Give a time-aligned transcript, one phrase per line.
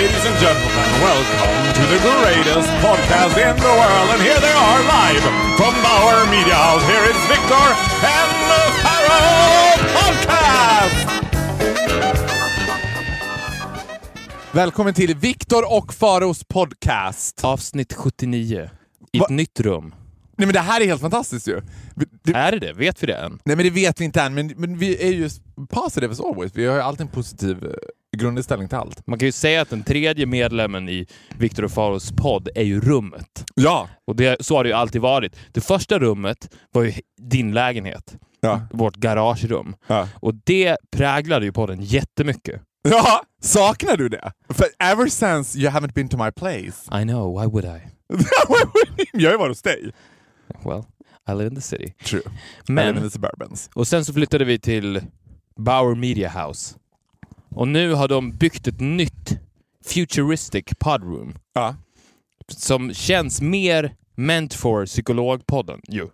[0.00, 4.08] Ladies and gentlemen, welcome to the greatest podcast in the world.
[4.14, 5.22] And here they are live
[5.58, 6.84] from Bauer Media House.
[6.92, 7.66] Here is Victor
[8.18, 11.08] and the Pharaoh Podcast!
[14.52, 17.44] Välkommen till Viktor och Faros podcast.
[17.44, 18.70] Avsnitt 79.
[19.12, 19.94] I Va- ett nytt rum.
[20.36, 21.60] Nej men det här är helt fantastiskt ju.
[22.24, 22.72] Det, Är det det?
[22.72, 23.38] Vet vi det än?
[23.44, 25.30] nej men det vet vi inte än, men, men vi är ju
[25.70, 26.52] positive as always.
[26.54, 27.70] Vi har ju alltid en positiv eh,
[28.16, 29.06] grundinställning till allt.
[29.06, 31.06] Man kan ju säga att den tredje medlemmen i
[31.38, 33.44] Viktor och Faros podd är ju rummet.
[33.54, 33.88] Ja.
[34.06, 35.36] Och det, så har det ju alltid varit.
[35.52, 36.92] Det första rummet var ju
[37.22, 38.16] din lägenhet.
[38.40, 38.60] Ja.
[38.72, 39.76] Vårt garagerum.
[39.86, 40.08] Ja.
[40.14, 42.62] Och det präglade ju podden jättemycket.
[42.82, 43.22] ja.
[43.42, 44.32] Saknar du det?
[44.48, 47.00] För ever since you haven't been to my place.
[47.02, 47.80] I know, why would I?
[49.12, 49.92] jag har ju varit hos dig.
[50.64, 50.84] Well,
[51.28, 51.94] I live in the city.
[52.04, 52.22] True.
[52.68, 52.94] Men...
[52.94, 53.70] Men, the suburbans.
[53.74, 55.00] och sen så flyttade vi till
[55.56, 56.74] Bauer Media House.
[57.50, 59.38] Och nu har de byggt ett nytt
[59.84, 61.34] futuristic podroom.
[61.52, 61.76] Ja.
[62.48, 66.08] som känns mer meant for psykologpodden ju.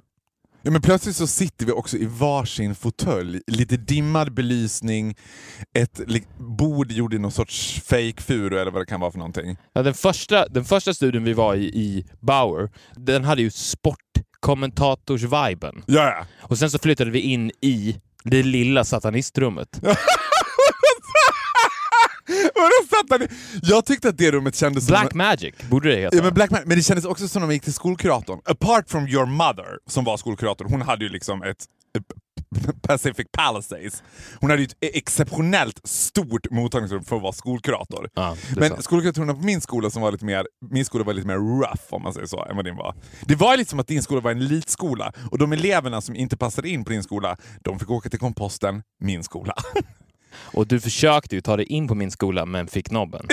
[0.63, 5.17] Ja, men plötsligt så sitter vi också i varsin fåtölj, lite dimmad belysning,
[5.79, 6.01] ett
[6.39, 9.57] bord gjord i någon sorts fake furu eller vad det kan vara för någonting.
[9.73, 15.83] Ja, den, första, den första studion vi var i, i Bauer, den hade ju sportkommentators-viben.
[15.87, 16.27] Ja, ja.
[16.41, 19.81] Och sen så flyttade vi in i det lilla satanistrummet.
[22.57, 23.37] Vadå satt ni?
[23.63, 25.19] Jag tyckte att det rummet kändes Black som...
[25.19, 26.17] Magic borde det heta.
[26.17, 28.41] Ja, men, Black Ma- men det kändes också som när man gick till skolkuratorn.
[28.45, 31.67] Apart from your mother, som var skolkurator, hon hade ju liksom ett
[32.83, 34.03] Pacific Palisades.
[34.41, 38.09] Hon hade ju ett exceptionellt stort mottagningsrum för att vara skolkurator.
[38.15, 41.35] Ja, men skolkuratorerna på min skola som var lite mer, min skola var lite mer
[41.35, 42.95] rough om man säger så, än vad din var.
[43.23, 46.37] Det var lite som att din skola var en elitskola och de eleverna som inte
[46.37, 49.55] passade in på din skola, de fick åka till komposten, min skola.
[50.45, 53.27] Och du försökte ju ta dig in på min skola men fick nobben.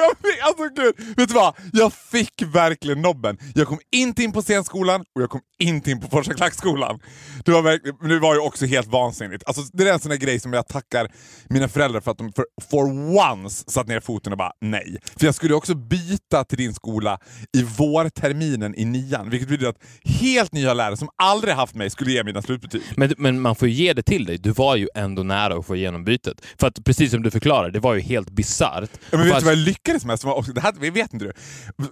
[0.00, 1.54] Ja, jag alltså gud, vet du vad?
[1.72, 3.38] Jag fick verkligen nobben.
[3.54, 7.00] Jag kom inte in på scenskolan och jag kom inte in på Forsa Klackskolan.
[7.44, 9.42] Det var, det var ju också helt vansinnigt.
[9.46, 11.08] Alltså, det är en sån där grej som jag tackar
[11.48, 12.84] mina föräldrar för att de för, for
[13.32, 14.96] once satt ner foten och bara nej.
[15.18, 17.18] För jag skulle också byta till din skola
[17.56, 22.12] i vårterminen i nian, vilket betyder att helt nya lärare som aldrig haft mig skulle
[22.12, 22.82] ge mina slutbetyg.
[22.96, 24.38] Men, men man får ju ge det till dig.
[24.38, 26.46] Du var ju ändå nära att få igenom bytet.
[26.60, 28.90] För att precis som du förklarade, det var ju helt bisarrt.
[29.10, 30.20] Ja, men vet du vad jag lyckades med?
[30.20, 31.32] Som också, det här, vet inte du.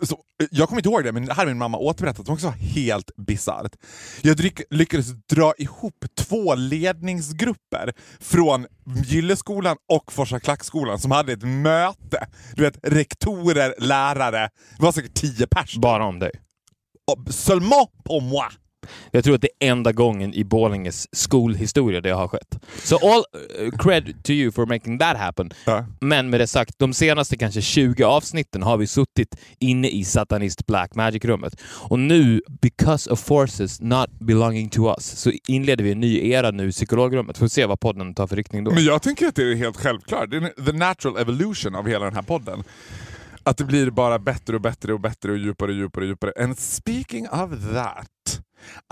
[0.07, 0.19] Så,
[0.51, 3.11] jag kommer inte ihåg det, men det här har min mamma återberättat också var helt
[3.17, 3.77] bisarrt.
[4.23, 8.67] Jag lyckades dra ihop två ledningsgrupper från
[9.05, 12.27] Gylleskolan och Forsa Klackskolan som hade ett möte.
[12.55, 14.51] Du vet, rektorer, lärare.
[14.77, 15.77] Det var säkert tio pers.
[15.77, 16.31] Bara om dig.
[17.31, 18.49] Seulement på moi.
[19.11, 22.59] Jag tror att det är enda gången i Borlänges skolhistoria det har skett.
[22.85, 23.25] Så all
[23.63, 25.51] uh, cred to you for making that happen.
[25.65, 25.87] Ja.
[26.01, 30.67] Men med det sagt, de senaste kanske 20 avsnitten har vi suttit inne i satanist
[30.67, 31.61] Black Magic-rummet.
[31.63, 36.51] Och nu, because of forces not belonging to us, så inleder vi en ny era
[36.51, 37.39] nu i psykologrummet.
[37.39, 38.71] Får se vad podden tar för riktning då.
[38.71, 40.31] Men jag tänker att det är helt självklart.
[40.31, 42.65] Det är the natural evolution av hela den här podden.
[43.43, 46.33] Att det blir bara bättre och bättre och bättre och djupare och djupare och djupare.
[46.45, 48.41] And speaking of that,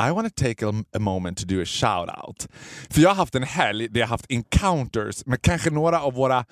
[0.08, 2.48] I want to take a, a moment to do a shout out.
[2.90, 6.44] För jag har haft en helg där jag haft encounters med kanske några av våra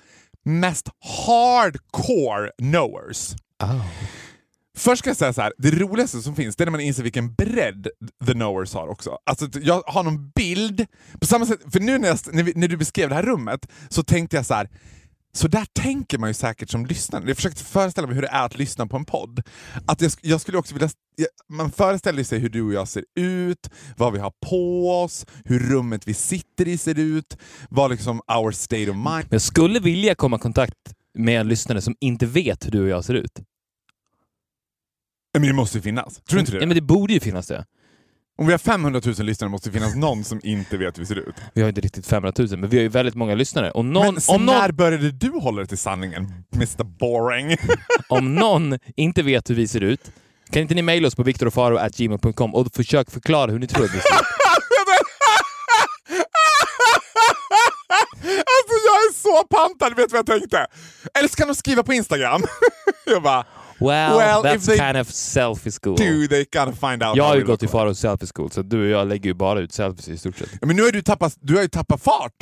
[0.43, 0.89] mest
[1.27, 3.35] hardcore knowers.
[4.77, 7.03] Först ska jag säga så här, det roligaste som finns det är när man inser
[7.03, 7.87] vilken bredd
[8.25, 9.17] the knowers har också.
[9.25, 10.85] Alltså, jag har någon bild,
[11.19, 13.67] på samma sätt, för nu när, jag, när, vi, när du beskrev det här rummet
[13.89, 14.69] så tänkte jag så här.
[15.35, 17.23] Så där tänker man ju säkert som lyssnare.
[17.27, 19.41] Jag försökte föreställa mig hur det är att lyssna på en podd.
[19.87, 23.05] Att jag, jag skulle också vilja, jag- man föreställer sig hur du och jag ser
[23.15, 27.37] ut, vad vi har på oss, hur rummet vi sitter i ser ut,
[27.69, 29.25] vad liksom our state of mind.
[29.29, 30.77] Jag skulle vilja komma i kontakt
[31.17, 33.39] med en lyssnare som inte vet hur du och jag ser ut.
[35.33, 36.15] Men det måste ju finnas.
[36.15, 36.59] Tror du inte det?
[36.59, 37.65] Ja, men det borde ju finnas det.
[38.37, 41.07] Om vi har 500 000 lyssnare måste det finnas någon som inte vet hur vi
[41.07, 41.35] ser ut.
[41.53, 43.71] Vi har inte riktigt 500 000, men vi har ju väldigt många lyssnare.
[43.71, 47.57] Och någon, Men om, någon, när började du hålla dig till sanningen, Mr Boring?
[48.09, 50.11] om någon inte vet hur vi ser ut,
[50.49, 53.99] kan inte ni mejla oss på viktorofaro.gmail.com och försök förklara hur ni tror att vi
[53.99, 54.25] ser ut.
[58.25, 60.67] alltså jag är så pantad, vet du vad jag tänkte?
[61.13, 62.43] Eller så kan de skriva på Instagram.
[63.05, 63.45] jag bara,
[63.79, 65.95] Well, Well, that's kind of selfie school.
[65.95, 68.81] Do they gotta find out jag har ju gått i Faros selfie school, så du
[68.83, 70.49] och jag lägger ju bara ut selfies i stort sett.
[70.61, 72.35] Ja, Men nu har du tappat, du har ju tappat fart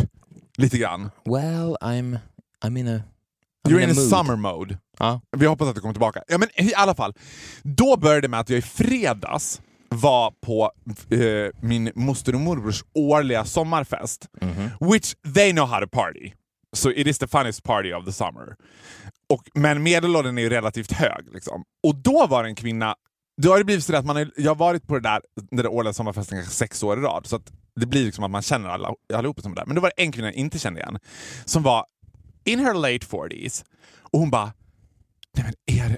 [0.58, 1.12] lite grann.
[1.26, 2.20] Well, I'm,
[2.66, 3.02] I'm in a...
[3.68, 4.10] I'm You're in a mood.
[4.10, 4.78] summer mode.
[5.00, 5.22] Ja.
[5.38, 6.24] Vi hoppas att du kommer tillbaka.
[6.28, 7.14] Ja, men I alla fall,
[7.64, 10.72] då började det med att jag i fredags var på
[11.10, 11.20] eh,
[11.62, 14.28] min moster och morbrors årliga sommarfest.
[14.80, 16.32] Which they know how to party.
[16.76, 18.56] So it is the funniest party of the summer.
[19.30, 21.34] Och, men medelåldern är ju relativt hög.
[21.34, 21.64] Liksom.
[21.84, 22.96] Och då var det en kvinna,
[23.42, 25.58] då har det blivit så att man är, jag har varit på det där, den
[25.58, 28.42] där årliga sommarfesten kanske sex år i rad, så att det blir liksom att man
[28.42, 29.66] känner alla, allihopa som är där.
[29.66, 31.00] Men då var det en kvinna jag inte kände igen,
[31.46, 31.86] som var
[32.44, 33.66] in her late 40s
[34.00, 34.54] och hon bara,
[35.38, 35.98] nej men är det,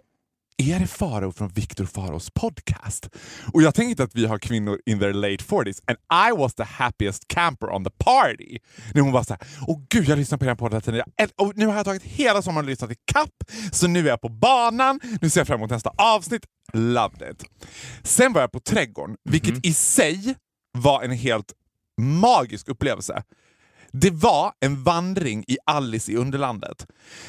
[0.58, 3.10] är det Faro från Victor Faros podcast?
[3.54, 5.98] Och jag tänker inte att vi har kvinnor in their late 40s and
[6.28, 8.58] I was the happiest camper on the party.
[8.94, 11.30] När hon var så här, åh gud jag lyssnar på den podden hela tiden.
[11.38, 14.22] Och nu har jag tagit hela sommaren och lyssnat i kapp så nu är jag
[14.22, 16.46] på banan, nu ser jag fram emot nästa avsnitt.
[16.74, 17.44] Loved it.
[18.04, 20.36] Sen var jag på Trädgården, vilket i sig
[20.72, 21.54] var en helt
[22.02, 23.24] magisk upplevelse.
[23.92, 26.88] Det var en vandring i Alice i Underlandet.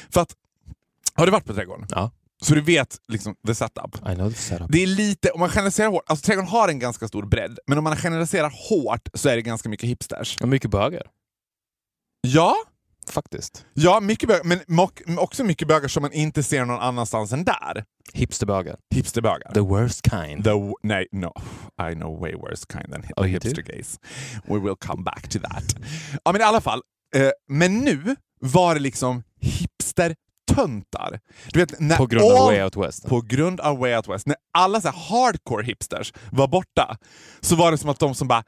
[0.09, 0.35] För att,
[1.13, 1.87] har du varit på Trädgården?
[1.89, 2.11] Ja,
[2.43, 3.95] Så du vet liksom the setup.
[4.11, 4.67] I know the setup.
[4.69, 7.77] Det är lite, om man generaliserar hårt, alltså Trädgården har en ganska stor bredd, men
[7.77, 10.37] om man generaliserar hårt så är det ganska mycket hipsters.
[10.41, 11.03] Och mycket bögar,
[12.21, 12.55] Ja,
[13.09, 13.65] faktiskt.
[13.73, 17.83] ja mycket bögar, men också mycket bögar som man inte ser någon annanstans än där.
[18.13, 18.77] Hipsterbögar.
[18.95, 19.51] Hipsterbögar.
[19.53, 20.43] The worst kind.
[20.43, 20.51] The,
[20.83, 21.33] nej, no.
[21.91, 23.99] I know way worse kind than Oh, the hipster gays.
[24.45, 25.75] We will come back to that.
[26.25, 26.81] Ja, men i alla fall.
[27.15, 29.23] Eh, men nu var det liksom
[30.61, 31.19] hipster-töntar.
[31.53, 33.07] Du vet, när På grund av all- Way Out West.
[33.07, 34.25] På grund av Way Out West.
[34.27, 36.97] När alla så här hardcore hipsters var borta
[37.41, 38.43] så var det som att de som bara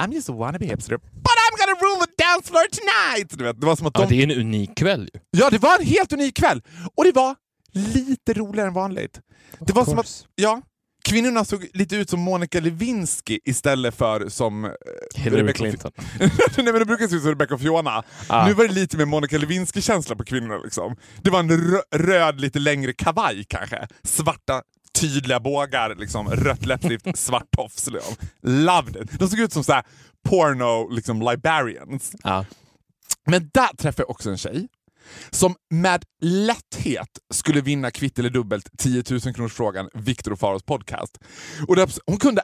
[0.00, 3.38] I'm just a wannabe hipster, but I'm gonna rule the dance floor tonight!
[3.38, 5.20] Du vet, det var som att de Ja, det är en unik kväll ju.
[5.30, 6.62] Ja, det var en helt unik kväll!
[6.96, 7.34] Och det var
[7.72, 9.20] lite roligare än vanligt.
[9.60, 10.62] Det var som att, ja,
[11.04, 14.64] kvinnorna såg lite ut som Monica Lewinsky istället för som...
[14.64, 14.70] eh,
[15.14, 15.92] Hillary Rebecca- Clinton.
[16.18, 16.30] Nej
[16.64, 18.02] men det brukar se ut som Rebecca och Fiona.
[18.28, 18.46] Ah.
[18.46, 20.58] Nu var det lite mer Monica Lewinsky-känsla på kvinnorna.
[20.58, 20.96] Liksom.
[21.22, 23.88] Det var en rö- röd, lite längre kavaj kanske.
[24.02, 24.62] Svarta
[25.00, 27.90] tydliga bågar, liksom, rött läppstift, svart tofs.
[27.90, 28.14] Liksom.
[28.42, 29.18] Loved it.
[29.18, 29.82] De såg ut som så här
[30.28, 32.12] porno liksom, librarians.
[32.22, 32.44] Ja.
[33.26, 34.68] Men där träffade jag också en tjej
[35.30, 40.62] som med lätthet skulle vinna kvitt eller dubbelt 10 000 kronors frågan Viktor och Faros
[40.62, 41.18] podcast.
[41.68, 42.42] Och det, hon kunde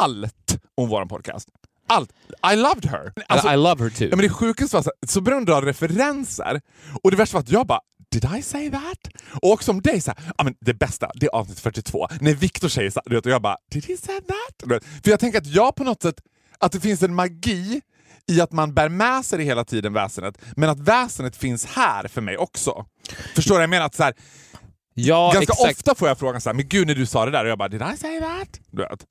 [0.00, 1.48] allt om vår podcast.
[1.88, 2.12] Allt.
[2.52, 3.12] I loved her.
[3.26, 4.08] Alltså, I love her too.
[4.10, 6.60] Ja, men det sjukaste var så, så började hon dra referenser
[7.02, 7.80] och det värsta var att jag bara
[8.10, 9.22] Did I say that?
[9.42, 12.08] Och också om dig, så här, ja, men det bästa, det är avsnitt 42.
[12.20, 14.82] När Viktor säger så här, du vet, och jag bara Did he say that?
[15.04, 16.20] För jag tänker att jag på något sätt,
[16.58, 17.80] att det finns en magi
[18.28, 22.08] i att man bär med sig det hela tiden, väsenet, men att väsenet finns här
[22.08, 22.84] för mig också.
[23.34, 23.60] Förstår du?
[23.60, 24.14] Jag menar att så här,
[24.94, 25.78] ja, ganska exakt.
[25.78, 27.58] ofta får jag frågan så här, men gud när du sa det där, och jag
[27.58, 28.60] bara Did I say that?
[28.70, 29.04] Du vet.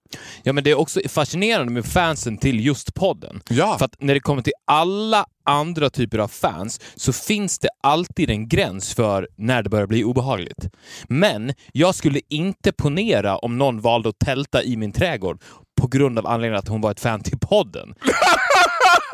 [0.44, 3.42] Ja, men det är också fascinerande med fansen till just podden.
[3.50, 3.78] Ja.
[3.78, 8.30] För att när det kommer till alla andra typer av fans så finns det alltid
[8.30, 10.68] en gräns för när det börjar bli obehagligt.
[11.08, 15.42] Men jag skulle inte ponera om någon valde att tälta i min trädgård
[15.82, 17.96] på grund av anledningen att hon var ett fan till podden.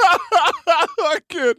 [0.98, 1.56] Vad kul!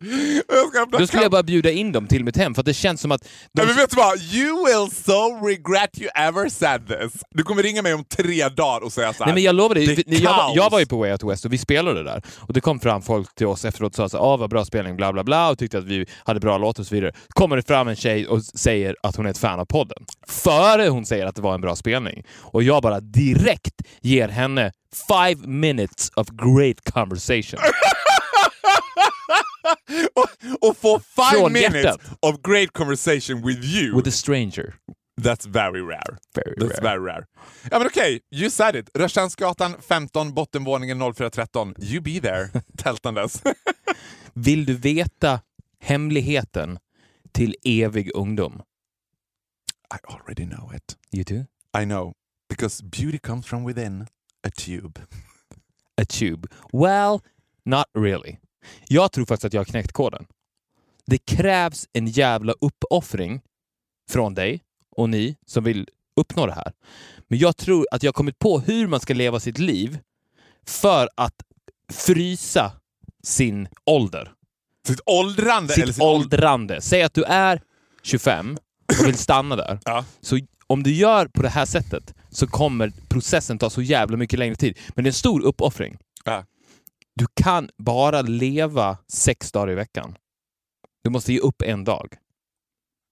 [0.72, 3.00] Jag Då skulle jag bara bjuda in dem till mitt hem för att det känns
[3.00, 3.22] som att
[3.52, 4.18] de men vet du vad?
[4.18, 7.22] You will so regret you ever said this.
[7.30, 9.26] Du kommer ringa mig om tre dagar och säga så här.
[9.26, 10.56] Nej men jag lovar dig, vi- jag, var- kaos.
[10.56, 12.22] jag var ju på Way Out West och vi spelade där.
[12.38, 14.64] Och det kom fram folk till oss efteråt och sa så här, ah, vad bra
[14.64, 17.12] spelning, bla bla bla, och tyckte att vi hade bra låtar och så vidare.
[17.28, 20.04] Kommer det fram en tjej och säger att hon är ett fan av podden.
[20.28, 22.24] Före hon säger att det var en bra spelning.
[22.40, 24.72] Och jag bara direkt ger henne
[25.08, 27.60] five minutes of great conversation.
[30.14, 30.28] och,
[30.68, 32.00] och få five Från minutes hjärtat.
[32.22, 33.96] of great conversation with you.
[33.96, 34.74] With a stranger.
[35.20, 36.16] That's very rare.
[36.34, 36.98] Very That's rare.
[36.98, 37.24] very rare.
[37.70, 38.90] Ja men okej, you said it.
[38.94, 41.74] Rörstrandsgatan 15, bottenvåningen 0413.
[41.78, 43.42] You be there, tältandes.
[44.34, 45.40] Vill du veta
[45.80, 46.78] hemligheten
[47.32, 48.62] till evig ungdom?
[49.94, 50.96] I already know it.
[51.12, 51.44] You do?
[51.82, 52.12] I know.
[52.48, 54.06] Because beauty comes from within
[54.46, 54.98] a tube.
[55.96, 56.46] a tube?
[56.72, 57.20] Well,
[57.64, 58.38] not really.
[58.88, 60.26] Jag tror faktiskt att jag har knäckt koden.
[61.06, 63.40] Det krävs en jävla uppoffring
[64.10, 64.60] från dig
[64.96, 66.72] och ni som vill uppnå det här.
[67.28, 69.98] Men jag tror att jag har kommit på hur man ska leva sitt liv
[70.66, 71.34] för att
[71.92, 72.72] frysa
[73.22, 74.32] sin ålder.
[74.86, 76.80] Sitt åldrande eller Sitt sitt åld- åldrande.
[76.80, 77.60] Säg att du är
[78.02, 78.58] 25
[79.00, 79.80] och vill stanna där.
[79.84, 80.04] Ja.
[80.20, 84.38] Så om du gör på det här sättet så kommer processen ta så jävla mycket
[84.38, 84.78] längre tid.
[84.94, 85.98] Men det är en stor uppoffring.
[86.24, 86.44] Ja.
[87.14, 90.16] Du kan bara leva sex dagar i veckan.
[91.04, 92.14] Du måste ge upp en dag.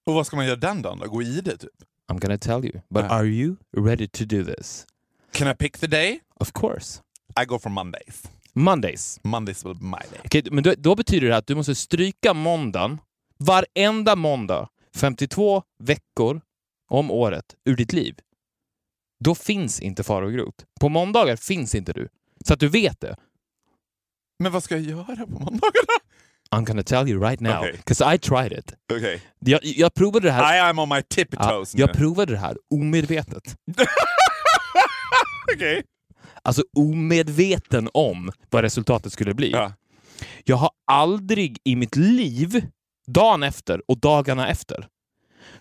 [0.06, 1.08] Och vad ska man göra den dagen då?
[1.08, 1.70] Gå i det typ?
[2.12, 2.72] I'm gonna tell you.
[2.88, 3.08] But Ja.
[3.08, 4.86] are you ready to do this?
[5.32, 6.20] Can I pick the day?
[6.34, 7.00] Of course.
[7.42, 8.22] I go for Mondays.
[8.52, 9.20] Mondays.
[9.22, 10.20] Mondays will be my day.
[10.24, 12.98] Okej, men då, då betyder det att du måste stryka måndagen,
[13.38, 16.40] varenda måndag, 52 veckor
[16.88, 18.18] om året ur ditt liv.
[19.24, 20.64] Då finns inte Faro Groth.
[20.80, 22.08] På måndagar finns inte du.
[22.46, 23.16] Så att du vet det.
[24.40, 25.98] Men vad ska jag göra på måndagarna?
[26.50, 28.74] I'm gonna tell you right now, because I tried it.
[28.92, 29.22] Okej.
[29.38, 31.94] Jag, jag provade det här, I am on my tippy ja, toes jag nu.
[31.94, 33.56] provade det här omedvetet.
[35.54, 35.82] Okej.
[36.42, 39.50] Alltså omedveten om vad resultatet skulle bli.
[39.50, 39.72] Ja.
[40.44, 42.66] Jag har aldrig i mitt liv,
[43.06, 44.86] dagen efter och dagarna efter,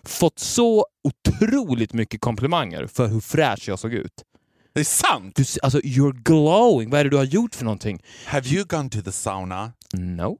[0.04, 4.24] fått så otroligt mycket komplimanger för hur fräsch jag såg ut.
[4.72, 5.36] Det är sant!
[5.36, 6.90] Du, alltså, you're glowing.
[6.90, 8.02] Vad är det du har gjort för någonting?
[8.26, 9.72] Have you gone to the sauna?
[9.94, 10.38] No.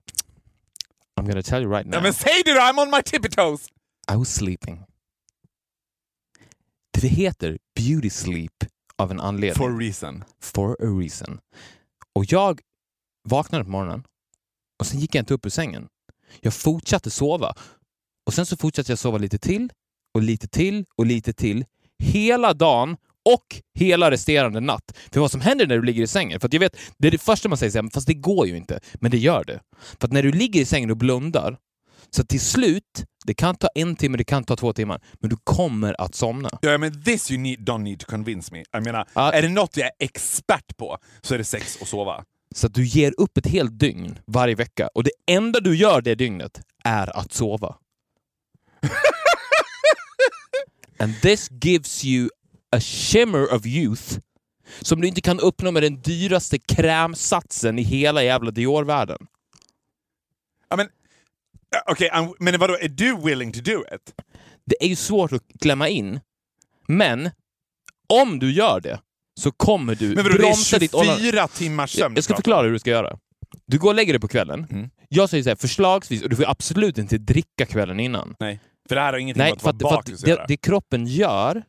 [1.21, 1.95] I'm gonna tell you right now.
[1.95, 2.61] Ja, men säg det då!
[2.61, 3.69] I'm on my tippy toes!
[4.13, 4.85] I was sleeping.
[7.01, 8.53] Det heter beauty sleep
[8.99, 9.55] av en anledning.
[9.55, 10.25] For a reason.
[10.41, 11.41] For a reason.
[12.15, 12.61] Och jag
[13.29, 14.05] vaknade på morgonen
[14.79, 15.89] och sen gick jag inte upp ur sängen.
[16.41, 17.55] Jag fortsatte sova.
[18.27, 19.73] Och sen så fortsatte jag sova lite till
[20.15, 21.65] och lite till och lite till.
[21.99, 24.99] Hela dagen och hela resterande natt.
[25.13, 27.19] För vad som händer när du ligger i sängen, för jag vet, det är det
[27.23, 28.81] första man säger, så här, fast det går ju inte.
[28.95, 29.61] Men det gör det.
[30.01, 31.57] För när du ligger i sängen och blundar,
[32.11, 35.37] så till slut, det kan ta en timme, det kan ta två timmar, men du
[35.45, 36.51] kommer att somna.
[36.63, 38.65] Ja, men this you need, don't need to convince me.
[38.71, 39.33] Jag menar, Ja.
[39.33, 42.25] är det något jag är expert på så är det sex och sova.
[42.55, 46.01] Så att du ger upp ett helt dygn varje vecka och det enda du gör
[46.01, 47.77] det dygnet är att sova.
[50.99, 52.29] And this gives you
[52.77, 54.19] a shimmer of youth
[54.81, 59.19] som du inte kan uppnå med den dyraste krämsatsen i hela jävla Dior-världen.
[60.69, 60.89] Ja, men,
[61.71, 64.15] ja, okej, I'm- men vadå, är du willing to do it?
[64.67, 66.21] Det är ju svårt att klämma in,
[66.87, 67.31] men
[68.09, 69.01] om du gör det
[69.41, 71.23] så kommer du Men vadå, det bromsa är ditt åldrande.
[71.23, 72.15] 24 timmars sömn?
[72.15, 73.19] Jag, ska förklara hur du ska göra.
[73.67, 74.67] Du går och lägger dig på kvällen.
[74.71, 74.91] Mm.
[75.09, 78.37] Jag säger så här, förslagsvis, och du får absolut inte dricka kvällen innan.
[78.41, 80.45] Nej, för det här har ingenting Nej, med att vara för att bakis att det,
[80.49, 81.63] det kroppen gör,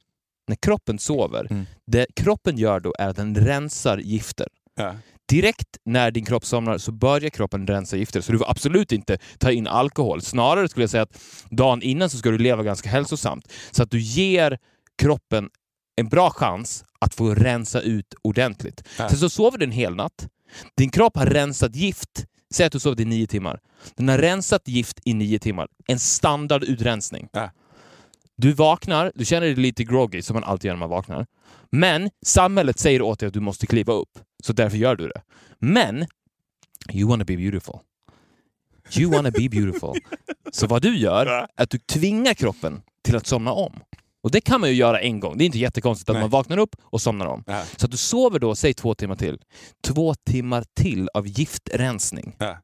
[0.52, 1.66] när kroppen sover, Mm.
[1.92, 4.48] det kroppen gör då är att den rensar gifter.
[4.76, 4.96] Ja.
[5.30, 9.18] Direkt när din kropp somnar så börjar kroppen rensa gifter, så du får absolut inte
[9.40, 10.22] ta in alkohol.
[10.22, 13.92] Snarare skulle jag säga att dagen innan så ska du leva ganska hälsosamt, så att
[13.92, 14.58] du ger
[15.02, 15.50] kroppen
[15.96, 18.84] en bra chans att få rensa ut ordentligt.
[18.98, 19.10] Ja.
[19.10, 20.28] Sen så sover du en hel natt.
[20.78, 22.26] Din kropp har rensat gift.
[22.54, 23.60] Säg att du sovit i nio timmar.
[23.96, 25.68] Den har rensat gift i nio timmar.
[25.88, 27.28] En standardutrensning.
[27.32, 27.50] Ja.
[28.42, 31.26] Du vaknar, du känner dig lite groggy som man alltid gör när man vaknar.
[31.70, 35.22] Men samhället säger åt dig att du måste kliva upp, så därför gör du det.
[35.60, 36.06] Men
[36.94, 37.80] you wanna be beautiful.
[38.98, 39.94] You wanna be beautiful.
[40.52, 43.80] Så vad du gör är att du tvingar kroppen till att somna om.
[44.24, 45.38] Och det kan man ju göra en gång.
[45.38, 46.24] Det är inte jättekonstigt att Nej.
[46.24, 47.44] man vaknar upp och somnar om.
[47.48, 47.64] Ja.
[47.78, 49.42] Så att du sover då, säg två timmar till.
[49.84, 52.36] Två timmar till av giftrensning.
[52.38, 52.58] Ja.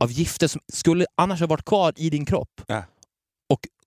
[0.00, 2.60] Av gifter som skulle annars ha varit kvar i din kropp.
[2.66, 2.82] Ja.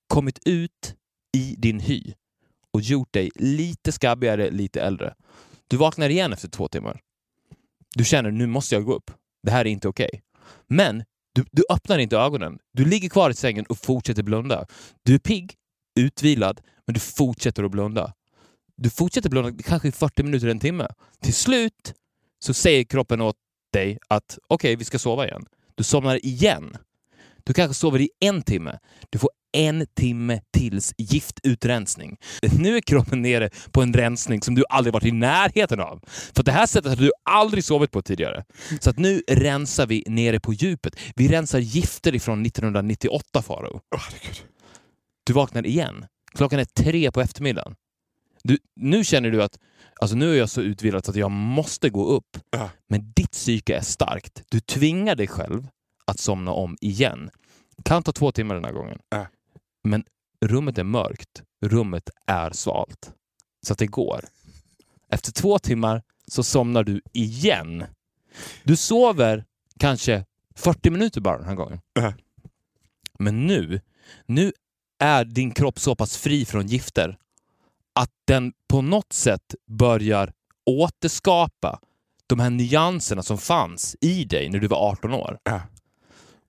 [0.10, 0.96] Kommit ut
[1.38, 2.13] i din hy.
[2.74, 5.13] Och gjort dig lite skabbigare, lite äldre.
[5.68, 7.01] Du vaknar igen efter två timmar.
[7.96, 9.12] Du känner, nu måste jag gå upp.
[9.44, 10.22] Det här är inte okej.
[10.68, 12.60] Men du, du öppnar inte ögonen.
[12.74, 14.66] Du ligger kvar i sängen och fortsätter blunda.
[15.04, 15.56] Du är pigg,
[16.00, 18.13] utvilad, men du fortsätter att blunda.
[18.75, 20.88] Du fortsätter blunda kanske i 40 minuter, en timme.
[21.22, 21.94] Till slut
[22.39, 23.36] så säger kroppen åt
[23.74, 25.46] dig att okej, vi ska sova igen.
[25.75, 26.78] Du somnar igen.
[27.44, 28.80] Du kanske sover i en timme.
[29.10, 32.18] Du får en timme tills giftutrensning.
[32.60, 36.01] Nu är kroppen nere på en rensning som du aldrig varit i närheten av.
[36.36, 38.44] För det här sättet har du aldrig sovit på tidigare.
[38.79, 40.96] Så att nu rensar vi nere på djupet.
[41.15, 43.82] Vi rensar gifter ifrån 1998, Faro.
[43.96, 44.44] Åh, herregud.
[45.24, 46.06] Du vaknar igen.
[46.34, 47.75] Klockan är tre på eftermiddagen.
[48.44, 49.60] Du, nu känner du att
[50.01, 52.38] alltså nu är jag så utvilad så att jag måste gå upp.
[52.51, 52.70] Ja.
[52.88, 54.44] Men ditt psyke är starkt.
[54.51, 55.68] Du tvingar dig själv
[56.06, 57.29] att somna om igen.
[57.86, 59.00] kan ta två timmar den här gången.
[59.10, 59.27] Ja.
[59.89, 60.03] Men
[60.46, 61.43] rummet är mörkt.
[61.65, 63.13] Rummet är svalt.
[63.62, 64.25] Så att det går.
[65.12, 67.86] Efter två timmar så somnar du igen.
[68.63, 69.46] Du sover
[69.79, 71.81] kanske 40 minuter bara den här gången.
[71.93, 72.13] Ja.
[73.19, 73.81] Men nu,
[74.25, 74.53] nu
[75.00, 77.17] är din kropp så pass fri från gifter
[77.93, 80.34] att den på något sätt börjar
[80.65, 81.79] återskapa
[82.27, 85.39] de här nyanserna som fanns i dig när du var 18 år.
[85.43, 85.62] Ja.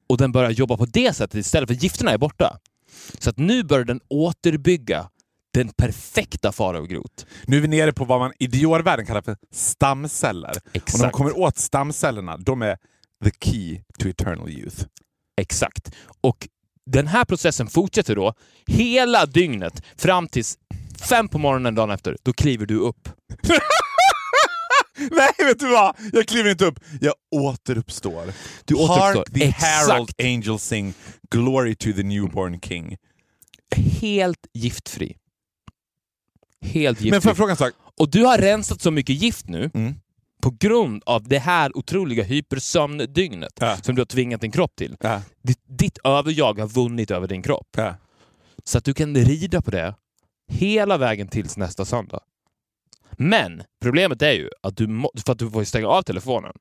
[0.07, 2.59] Och den börjar jobba på det sättet istället för gifterna är borta.
[3.19, 5.09] Så att nu börjar den återbygga
[5.55, 7.27] den perfekta faraogrot.
[7.47, 10.51] Nu är vi nere på vad man i Dior-världen kallar för stamceller.
[10.51, 11.13] Och när Exakt.
[11.13, 12.77] kommer åt stamcellerna, de är
[13.25, 14.85] the key to eternal youth.
[15.41, 15.91] Exakt.
[16.21, 16.49] Och
[16.87, 18.35] Den här processen fortsätter då
[18.67, 20.59] hela dygnet fram tills
[21.09, 22.17] fem på morgonen dagen efter.
[22.23, 23.09] Då kliver du upp.
[25.11, 25.97] Nej, vet du vad?
[26.13, 26.81] Jag kliver inte upp.
[27.01, 28.33] Jag återuppstår.
[28.65, 28.99] Du återuppstår.
[29.01, 29.63] Hark the Exakt.
[29.63, 30.95] herald angels sing
[31.31, 32.97] Glory to the newborn king.
[34.01, 35.17] Helt giftfri.
[36.63, 37.11] Helt giftfri.
[37.11, 37.73] Men får jag fråga en sak?
[37.99, 39.95] Och du har rensat så mycket gift nu Mm.
[40.43, 43.77] på grund av det här otroliga hypersömndygnet Ja.
[43.83, 44.97] som du har tvingat din kropp till.
[45.01, 45.23] Ja.
[45.43, 47.69] Ditt, ditt överjag har vunnit över din kropp.
[47.77, 47.95] Ja.
[48.65, 49.95] Så att du kan rida på det
[50.53, 52.21] hela vägen tills nästa söndag.
[53.23, 56.53] Men problemet är ju att du, må, för att du får stänga av telefonen.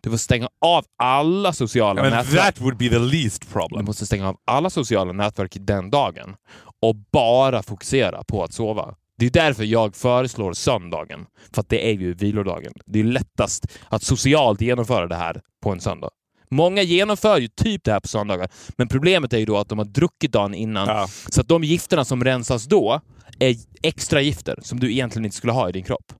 [0.00, 2.40] Du får stänga av alla sociala Men nätverk.
[2.44, 3.84] that would be the least Du problem.
[3.84, 6.36] måste stänga av alla sociala nätverk den dagen
[6.82, 8.94] och bara fokusera på att sova.
[9.18, 12.72] Det är därför jag föreslår söndagen, för att det är ju vilodagen.
[12.86, 16.10] Det är lättast att socialt genomföra det här på en söndag.
[16.50, 19.78] Många genomför ju typ det här på söndagar, men problemet är ju då att de
[19.78, 21.08] har druckit dagen innan, Ja.
[21.30, 23.00] så att de gifterna som rensas då
[23.38, 26.12] är extra gifter som du egentligen inte skulle ha i din kropp.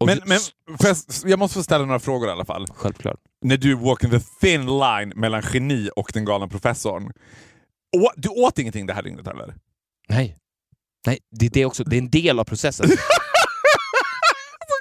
[0.00, 0.38] Och Men, du- men
[0.78, 0.96] jag,
[1.30, 2.66] jag måste få ställa några frågor i alla fall.
[2.74, 3.20] Självklart.
[3.44, 7.12] När du walking the thin line mellan geni och den galna professorn.
[8.16, 9.54] Du åt ingenting det här dygnet eller?
[10.08, 10.36] Nej.
[11.06, 11.84] Nej, det är, det också.
[11.84, 12.86] Det är en del av processen.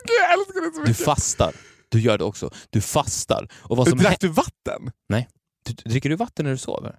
[0.05, 1.55] Gud, jag älskar det så Du fastar.
[1.89, 2.49] Du gör det också.
[2.69, 3.47] Du fastar.
[3.53, 4.91] Och vad som Drack du vatten?
[5.09, 5.29] Nej.
[5.65, 6.95] Du, dricker du vatten när du sover?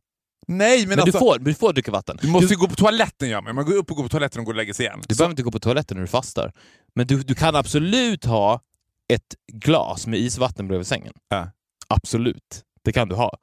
[0.46, 2.18] Nej, men, Men, alltså, du, får, du får dricka vatten.
[2.22, 3.54] du måste du, gå på toaletten gör man.
[3.54, 5.02] Man går upp och går på toaletten och går och lägger sig igen.
[5.08, 6.52] du behöver inte gå på toaletten när du fastar.
[6.94, 8.60] Men du, du kan absolut ha
[9.12, 11.12] ett glas med isvatten bredvid sängen.
[11.28, 11.50] Ja.
[11.88, 12.62] Absolut.
[12.84, 13.38] Det kan du ha.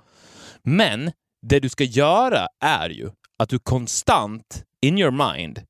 [0.64, 1.12] Men
[1.48, 5.62] det du ska göra är ju att du konstant, in your mind,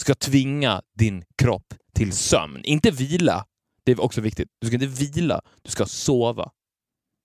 [0.00, 2.64] ska tvinga din kropp till sömn.
[2.64, 3.44] Inte vila.
[3.84, 4.48] Det är också viktigt.
[4.60, 6.50] Du ska inte vila, du ska sova.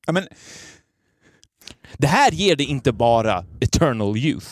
[0.05, 0.27] Ja, men,
[1.99, 4.47] Det här ger dig inte bara eternal youth.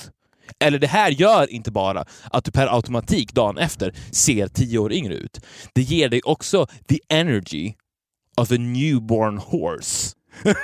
[0.59, 4.93] Eller det här gör inte bara att du per automatik dagen efter ser tio år
[4.93, 5.39] yngre ut.
[5.73, 7.73] Det ger dig också the energy
[8.37, 10.15] of a newborn horse.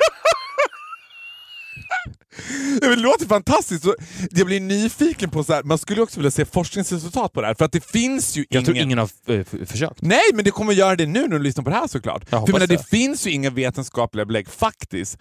[2.82, 3.86] Det låter fantastiskt.
[4.32, 7.54] Jag blir nyfiken på så här, man skulle också vilja se forskningsresultat på det här.
[7.54, 8.65] För att det finns ju Jag ingen...
[8.65, 10.02] tror ingen har eh, försökt.
[10.02, 12.22] Nej, men det kommer göra det nu när du lyssnar på det här såklart.
[12.30, 12.76] Jag För jag menar, det.
[12.76, 12.88] det.
[12.89, 15.17] finns ju inga vetenskapliga belägg faktiskt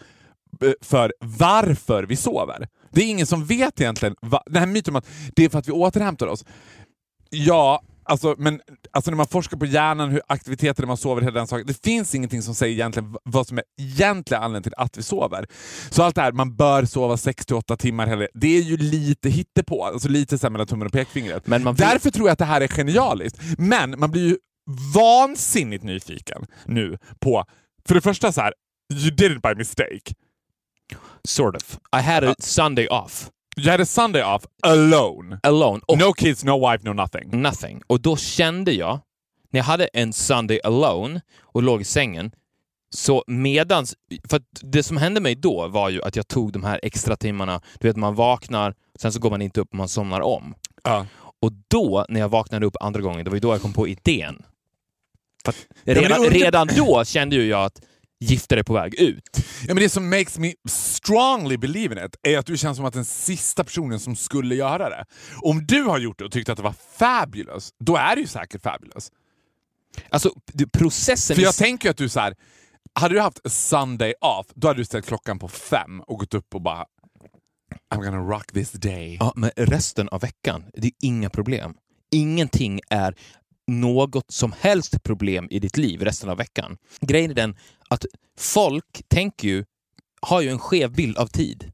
[0.83, 2.69] för varför vi sover.
[2.91, 4.15] Det är ingen som vet egentligen.
[4.23, 6.45] Va- den här myten om att det är för att vi återhämtar oss.
[7.31, 8.61] Ja, alltså, men
[8.91, 11.67] alltså när man forskar på hjärnan, hur aktiviteter när man sover, hela den saken.
[11.67, 15.47] Det finns ingenting som säger egentligen vad som är egentliga anledningen till att vi sover.
[15.91, 19.85] Så allt det här, man bör sova 6-8 timmar, hela, det är ju lite hittepå.
[19.85, 21.47] Alltså lite så mellan tummen och pekfingret.
[21.47, 23.41] Men man Därför tror jag att det här är genialiskt.
[23.59, 24.37] Men man blir ju
[24.95, 27.45] vansinnigt nyfiken nu på,
[27.89, 28.55] för det första så här,
[28.93, 30.15] you did it by mistake.
[31.25, 31.79] Sort of.
[31.97, 33.31] I had a Sunday off.
[33.57, 35.39] You had a Sunday off alone.
[35.43, 35.81] Alone.
[35.87, 37.43] Och No kids, no wife, no nothing.
[37.43, 37.83] nothing.
[37.87, 39.01] Och då kände jag,
[39.51, 42.33] när jag hade en Sunday alone och låg i sängen,
[42.95, 43.95] så medans...
[44.29, 47.61] För det som hände mig då var ju att jag tog de här extra timmarna.
[47.79, 50.55] Du vet, man vaknar, sen så går man inte upp och man somnar om.
[50.85, 51.07] Ja.
[51.41, 53.89] Och då, när jag vaknade upp andra gången, det var ju då jag kom på
[53.89, 54.43] idén.
[55.45, 57.81] För redan, redan då kände ju jag att
[58.23, 59.31] gifter är på väg ut.
[59.37, 62.87] Ja, men det som makes me strongly believe in it är att du känns som
[62.87, 65.05] att den sista personen som skulle göra det.
[65.43, 68.27] Om du har gjort det och tyckte att det var fabulous, då är det ju
[68.27, 69.11] säkert fabulous.
[70.11, 71.37] Alltså, det- processen...
[71.37, 72.35] För jag tänker ju att du så här,
[72.95, 76.55] hade du haft Sunday off, då hade du ställt klockan på fem och gått upp
[76.55, 76.85] och bara
[77.95, 79.17] I'm gonna rock this day.
[79.21, 81.75] Ja, men resten av veckan, det är inga problem.
[82.11, 83.15] Ingenting är
[83.67, 86.77] något som helst problem i ditt liv resten av veckan.
[87.01, 87.57] Grejen är den
[87.93, 88.07] att
[88.39, 89.65] folk tänker ju,
[90.21, 91.73] har ju en skev bild av tid.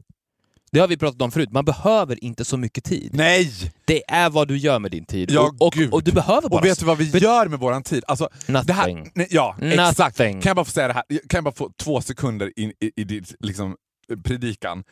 [0.72, 3.10] Det har vi pratat om förut, man behöver inte så mycket tid.
[3.14, 3.52] Nej!
[3.84, 5.30] Det är vad du gör med din tid.
[5.30, 6.60] Ja, och, och, och du behöver bara...
[6.60, 8.04] Och vet du vad vi gör med våran tid?
[8.08, 9.10] Alltså, det här, Nothing.
[9.14, 10.18] nej, ja, exakt.
[10.18, 10.40] Nothing.
[10.40, 11.04] Kan jag bara få säga det här?
[11.08, 13.76] Kan jag bara få två sekunder in i, i ditt liksom,
[14.24, 14.84] predikan?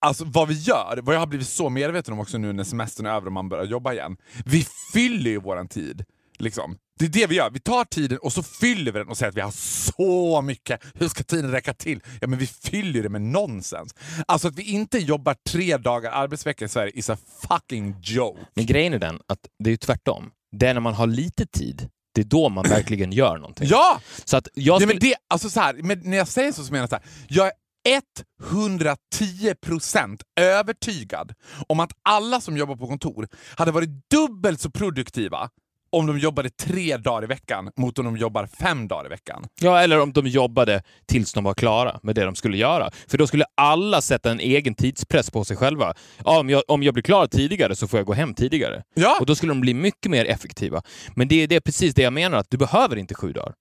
[0.00, 3.06] Alltså vad vi gör, vad jag har blivit så medveten om också nu när semestern
[3.06, 4.16] är över och man börjar jobba igen.
[4.44, 6.04] Vi fyller ju våran tid.
[6.38, 6.76] Liksom.
[6.98, 7.50] Det är det vi gör.
[7.50, 10.80] Vi tar tiden och så fyller vi den och säger att vi har så mycket.
[10.94, 12.00] Hur ska tiden räcka till?
[12.20, 13.94] Ja, men vi fyller det med nonsens.
[14.26, 17.16] Alltså att vi inte jobbar tre dagar arbetsvecka i Sverige is a
[17.48, 18.40] fucking joke.
[18.54, 20.30] Men grejen är den att det är ju tvärtom.
[20.56, 23.68] Det är när man har lite tid, det är då man verkligen gör någonting.
[23.70, 24.00] Ja!
[24.24, 24.94] Så att jag Ja, skulle...
[24.94, 27.04] men det, alltså så här, men när jag säger så så menar jag så här.
[27.28, 28.02] Jag är
[28.42, 31.34] 110% övertygad
[31.66, 35.50] om att alla som jobbar på kontor hade varit dubbelt så produktiva
[35.90, 39.46] om de jobbade tre dagar i veckan mot om de jobbar fem dagar i veckan.
[39.60, 42.90] Ja, eller om de jobbade tills de var klara med det de skulle göra.
[43.06, 45.94] För då skulle alla sätta en egen tidspress på sig själva.
[46.24, 48.82] Ja, om, jag, om jag blir klar tidigare så får jag gå hem tidigare.
[48.94, 49.16] Ja.
[49.20, 50.82] Och då skulle de bli mycket mer effektiva.
[51.14, 53.54] Men det är det är precis det jag menar, att du behöver inte sju dagar.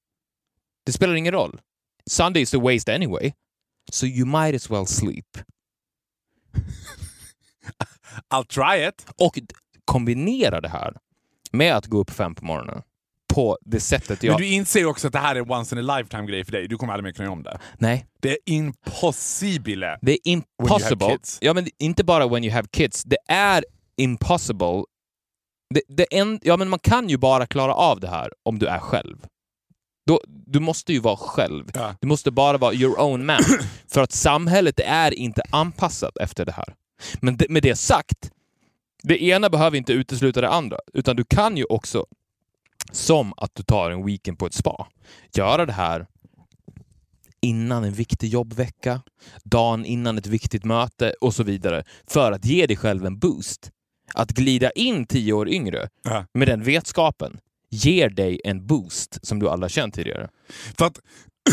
[0.86, 1.60] Det spelar ingen roll.
[2.10, 3.32] Sunday is a waste anyway.
[3.92, 5.38] So you might as well sleep.
[8.34, 9.06] I'll try it.
[9.18, 9.40] Och
[9.86, 10.94] kombinera det här
[11.54, 12.82] med att gå upp fem på morgonen
[13.34, 14.32] på det sättet jag...
[14.34, 16.68] Men du inser också att det här är once in a lifetime grej för dig.
[16.68, 17.60] Du kommer aldrig mer kunna göra om det.
[17.78, 19.98] Nej, Det är impossibile.
[20.02, 21.18] det är impossible.
[21.40, 23.04] Ja, men inte bara when you have kids.
[23.04, 23.66] Det är
[23.98, 24.84] impossible.
[25.74, 28.68] Det, det en, ja, men man kan ju bara klara av det här om du
[28.68, 29.18] är själv.
[30.08, 31.72] Då, du måste ju vara själv.
[31.74, 31.96] Ja.
[32.02, 33.42] Du måste bara vara your own man.
[33.88, 36.76] För att samhället är inte anpassat efter det här.
[37.22, 38.32] Men det, med det sagt,
[39.08, 40.78] det ena behöver inte utesluta det andra.
[40.94, 42.06] Utan du kan ju också,
[42.92, 44.88] som att du tar en weekend på ett spa,
[45.36, 46.08] göra det här
[47.42, 49.02] innan en viktig jobbvecka,
[49.44, 51.84] dagen innan ett viktigt möte och så vidare.
[52.08, 53.72] För att ge dig själv en boost.
[54.14, 56.26] Att glida in tio år yngre Ja.
[56.34, 57.40] med den vetskapen
[57.70, 60.30] ger dig en boost som du aldrig har känt tidigare.
[60.78, 61.00] För att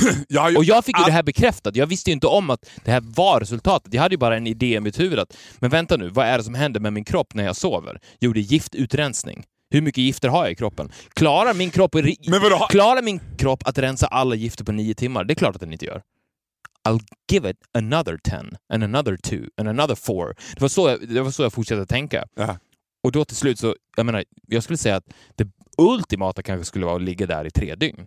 [0.29, 1.77] jag ju Och jag fick ju det här bekräftat.
[1.77, 3.95] Jag visste ju inte om att det här var resultatet.
[3.95, 6.39] Jag hade ju bara en idé i mitt huvud att, men vänta nu, vad är
[6.39, 8.01] det som händer med min kropp när jag sover?
[8.21, 9.45] Jo, det är giftutrensning.
[9.71, 10.93] Hur mycket gifter har jag i kroppen?
[11.15, 15.25] Klarar min kropp, vadå, klarar min kropp att rensa alla gifter på nio timmar?
[15.25, 16.03] Det är klart att den inte gör.
[16.89, 17.01] I'll
[17.33, 20.35] give it another ten, and another two, and another four.
[20.55, 22.25] Det var så jag, det var så jag fortsatte tänka.
[22.37, 22.59] Ja.
[23.05, 26.87] Och då till slut så, jag menar, jag skulle säga att det ultimata kanske skulle
[26.87, 28.07] vara att ligga där i tre dygn.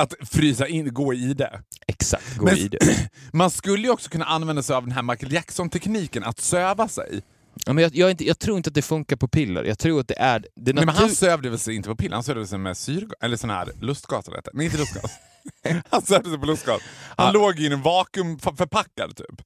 [0.00, 1.62] Att frysa in, gå i det.
[1.86, 3.10] Exakt, gå Men- i det.
[3.32, 7.22] Man skulle ju också kunna använda sig av den här Michael Jackson-tekniken att söva sig.
[7.66, 9.64] Ja, men jag, jag, inte, jag tror inte att det funkar på piller.
[9.64, 10.40] Jag tror att det är...
[10.40, 12.76] Det Nej, men natur- han sövde väl sig inte på piller, han sövde sig med
[12.76, 14.42] syrgas, eller sån här lustgas eller.
[14.52, 15.10] Nej, inte lustgas.
[15.90, 16.80] han sövde sig på lustgas.
[17.16, 17.32] Han Ja.
[17.32, 19.42] låg i en vakuumförpackad typ.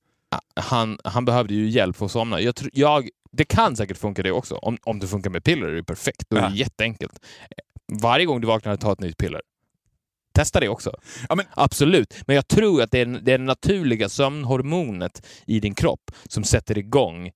[0.56, 2.40] han, han behövde ju hjälp för att somna.
[2.40, 4.54] Jag, tror- jag, det kan säkert funka det också.
[4.54, 6.22] Om, om det funkar med piller är det perfekt.
[6.30, 6.54] Då är det Ja.
[6.54, 7.18] jätteenkelt.
[8.02, 9.40] Varje gång du vaknar, ta ett nytt piller.
[10.34, 10.96] Testa det också.
[11.28, 12.14] Ja, men, Absolut.
[12.26, 16.44] Men jag tror att det är det är det naturliga sömnhormonet i din kropp som
[16.44, 17.30] sätter igång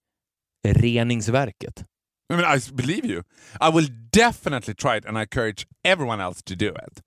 [0.67, 1.85] reningsverket.
[2.33, 3.23] I, mean, I believe you.
[3.61, 7.03] I will definitely try it and I encourage everyone else to do it.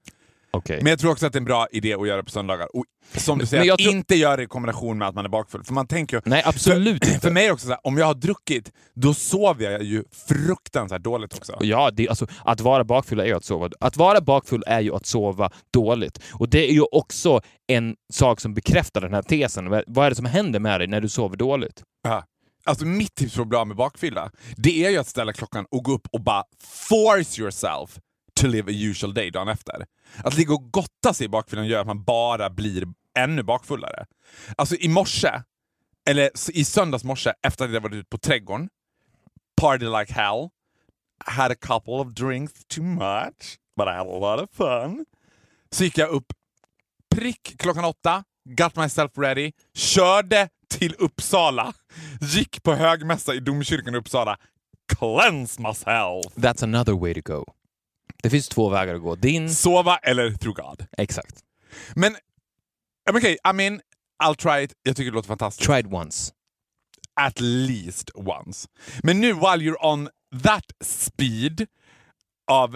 [0.53, 0.79] Okej.
[0.81, 2.75] Men jag tror också att det är en bra idé att göra på söndagar.
[2.75, 2.85] Och
[3.15, 5.63] som du säger, att tror- inte göra det i kombination med att man är bakfull.
[5.63, 6.21] För man tänker ju...
[6.25, 7.27] Nej, absolut för, inte.
[7.27, 11.37] För mig också så här, om jag har druckit, då sover jag ju fruktansvärt dåligt
[11.37, 11.57] också.
[11.59, 13.69] Ja, det, alltså, att vara bakfull är ju att sova.
[13.79, 16.19] Att vara bakfull är ju att sova dåligt.
[16.33, 19.69] Och det är ju också en sak som bekräftar den här tesen.
[19.69, 21.83] Vad- är det som händer med dig när du sover dåligt?
[22.03, 22.23] Ja.
[22.63, 25.65] Alltså mitt tips för att bli av med bakfylla, det är ju att ställa klockan
[25.71, 26.43] och gå upp och bara
[26.89, 27.99] force yourself
[28.41, 29.85] to live a usual day dagen efter.
[30.23, 34.05] Att ligga och gotta sig i bakfyllan gör att man bara blir ännu bakfullare.
[34.57, 35.41] Alltså i morse,
[36.09, 38.69] eller i söndags morse efter att jag varit ute på trädgården,
[39.61, 40.49] party like hell,
[41.25, 45.05] had a couple of drinks too much, but I had a lot of fun.
[45.71, 46.33] Så gick jag upp
[47.15, 51.73] prick klockan åtta, got myself ready, körde till Uppsala,
[52.21, 54.37] gick på högmässa i domkyrkan i Uppsala,
[54.97, 56.35] cleanse myself.
[56.35, 57.45] That's another way to go.
[58.21, 59.15] Det finns två vägar att gå.
[59.15, 59.55] Din...
[59.55, 60.85] Sova eller through God.
[60.97, 61.35] Exakt.
[61.95, 62.15] Men
[63.09, 63.81] okej, I mean,
[64.23, 64.73] I'll try it.
[64.83, 65.69] Jag tycker det låter fantastiskt.
[65.69, 66.33] Try it once.
[67.21, 68.67] At least once.
[69.03, 70.09] Men nu, while you're on
[70.43, 71.67] that speed
[72.51, 72.75] of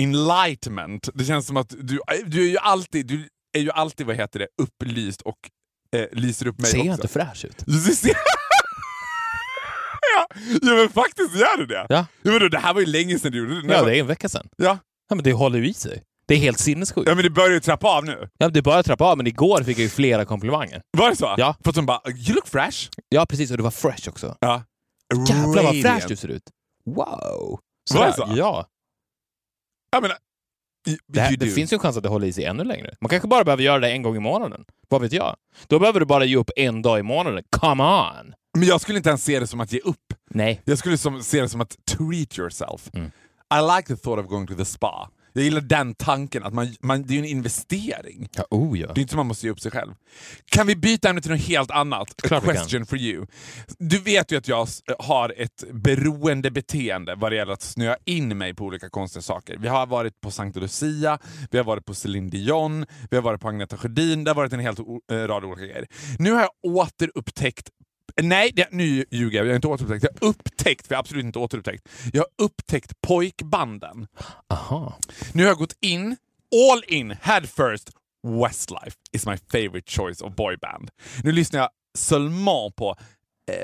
[0.00, 4.16] enlightenment, det känns som att du, du är ju alltid, du är ju alltid, vad
[4.16, 5.50] heter det, upplyst och
[5.96, 6.86] eh, lyser upp mig Ser också.
[6.86, 7.64] jag inte fräsch ut?
[10.60, 11.86] Du ja, men faktiskt gör du det.
[11.88, 12.06] Ja.
[12.22, 13.74] Ja, men då, det här var ju länge sedan du gjorde det.
[13.74, 14.48] Ja, det är en vecka sedan.
[14.56, 14.78] ja.
[15.08, 16.02] Ja, men det håller ju i sig.
[16.26, 17.08] Det är helt sinnessjukt.
[17.08, 18.28] ja, men det börjar ju trappa av nu.
[18.38, 20.82] Ja, men det att trappa av, men igår fick jag ju flera komplimanger.
[20.96, 21.34] Var det så?
[21.36, 21.56] Ja.
[21.64, 22.88] För att de bara, you look fresh.
[23.08, 23.50] Ja, precis.
[23.50, 24.36] Och det var fresh också.
[24.40, 24.62] Ja.
[25.28, 26.42] Jävlar vad fräsch du ser ut.
[26.86, 27.60] Wow!
[27.94, 28.32] Var det så?
[28.36, 28.66] Ja.
[29.92, 30.16] Jag menar,
[31.08, 32.94] Det, här, det finns ju en chans att det håller i sig ännu längre.
[33.00, 34.64] Man kanske bara behöver göra det en gång i månaden.
[34.88, 35.36] Vad vet jag?
[35.66, 37.42] Då behöver du bara ge upp en dag i månaden.
[37.60, 38.34] Come on!
[38.54, 40.14] Men jag skulle inte ens se det som att ge upp.
[40.30, 40.62] Nej.
[40.64, 42.90] Jag skulle som, se det som att treat yourself.
[42.92, 43.10] Mm.
[43.54, 45.10] I like the thought of going to the spa.
[45.36, 48.28] Jag gillar den tanken, att man, man, det är ju en investering.
[48.36, 48.86] Ja, oh ja.
[48.86, 49.94] Det är inte som man måste ge upp sig själv.
[50.44, 52.22] Kan vi byta ämne till något helt annat?
[52.22, 53.26] Klart A question for you.
[53.78, 58.38] Du vet ju att jag har ett beroende beteende vad det gäller att snöa in
[58.38, 59.56] mig på olika konstiga saker.
[59.58, 61.18] Vi har varit på Sankta Lucia,
[61.50, 64.52] vi har varit på Céline Dion, vi har varit på Agneta Sjödin, det har varit
[64.52, 64.74] en hel
[65.12, 65.86] eh, rad olika grejer.
[66.18, 67.70] Nu har jag återupptäckt
[68.22, 69.46] Nej, det, nu ljuger jag.
[69.46, 70.04] Jag har inte återupptäckt.
[70.04, 71.88] Jag har upptäckt, för jag har absolut inte återupptäckt.
[72.12, 74.06] Jag har upptäckt pojkbanden.
[74.48, 74.98] Aha.
[75.32, 76.16] Nu har jag gått in,
[76.70, 77.90] all in, head first.
[78.42, 80.90] Westlife is my favorite choice of boyband.
[81.22, 82.96] Nu lyssnar jag seulement på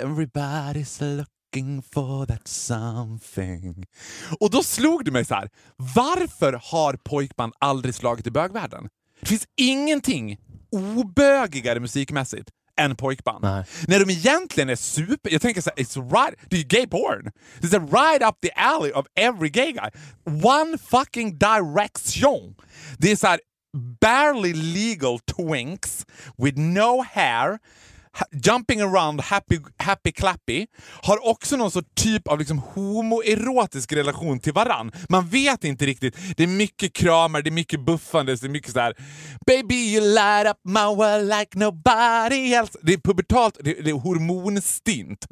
[0.02, 3.86] Everybody's looking for that something.
[4.40, 5.50] Och då slog det mig så här.
[5.76, 8.88] varför har pojkband aldrig slagit i bögvärlden?
[9.20, 10.38] Det finns ingenting
[10.70, 13.44] obögigare musikmässigt än pojkband.
[13.44, 13.64] Nej.
[13.88, 15.32] När de egentligen är super...
[15.32, 17.32] Jag tänker så här, it's right, det är ju gay porn.
[17.60, 19.90] Det är right up the alley of every gay guy.
[20.42, 22.54] One fucking direction.
[22.98, 23.40] Det är så här
[24.00, 27.58] barely legal twinks with no hair ha-
[28.32, 30.66] Jumping around happy, happy clappy
[31.02, 34.92] har också någon sorts typ av liksom homoerotisk relation till varann.
[35.08, 36.16] Man vet inte riktigt.
[36.36, 38.94] Det är mycket kramar, det är mycket buffande, det är mycket så här
[39.46, 42.78] “Baby you light up my world like nobody else”.
[42.82, 45.26] Det är pubertalt, det, det är hormonstint.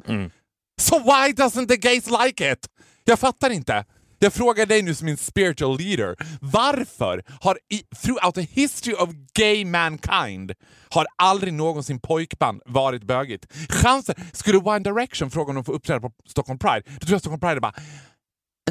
[0.81, 2.67] So why doesn't the gays like it?
[3.03, 3.85] Jag fattar inte.
[4.19, 6.15] Jag frågar dig nu som min spiritual leader.
[6.41, 10.53] Varför har i, throughout the history of gay mankind
[10.89, 13.45] har aldrig någonsin pojkband varit bögigt?
[13.69, 17.21] Chansen, skulle One Direction fråga om de får uppträda på Stockholm Pride, då tror jag
[17.21, 17.73] Stockholm Pride är bara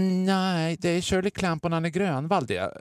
[0.00, 2.72] Nej, det är Shirley Clamp och Nanne Grönvall det,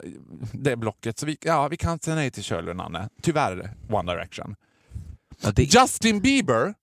[0.54, 1.20] det blocket.
[1.20, 3.10] Så vi, ja, vi kan säga nej till Shirley och Nanne.
[3.22, 4.56] Tyvärr, One Direction.
[5.42, 6.74] Ja, det, Justin Bieber,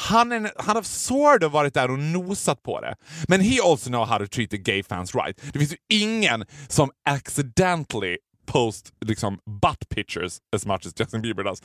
[0.00, 2.94] han, är, han har sort of varit där och nosat på det.
[3.28, 5.40] Men he also know how to treat the gay fans right.
[5.52, 11.44] Det finns ju ingen som accidentally post liksom butt pictures as much as Justin Bieber
[11.44, 11.62] does.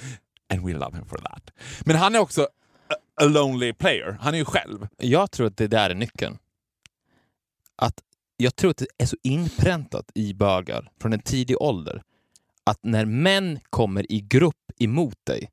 [0.54, 1.52] And we love him for that.
[1.86, 4.18] Men han är också a, a lonely player.
[4.22, 4.88] Han är ju själv.
[4.98, 6.38] jag tror att det där är nyckeln.
[7.76, 8.00] Att
[8.38, 12.02] jag tror att det är så inpräntat i bögar från en tidig ålder
[12.66, 15.50] att när män kommer i grupp emot dig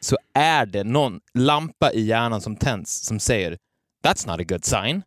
[0.00, 3.58] så är det någon lampa i hjärnan som tänds som säger
[4.04, 5.02] “That's not a good sign”.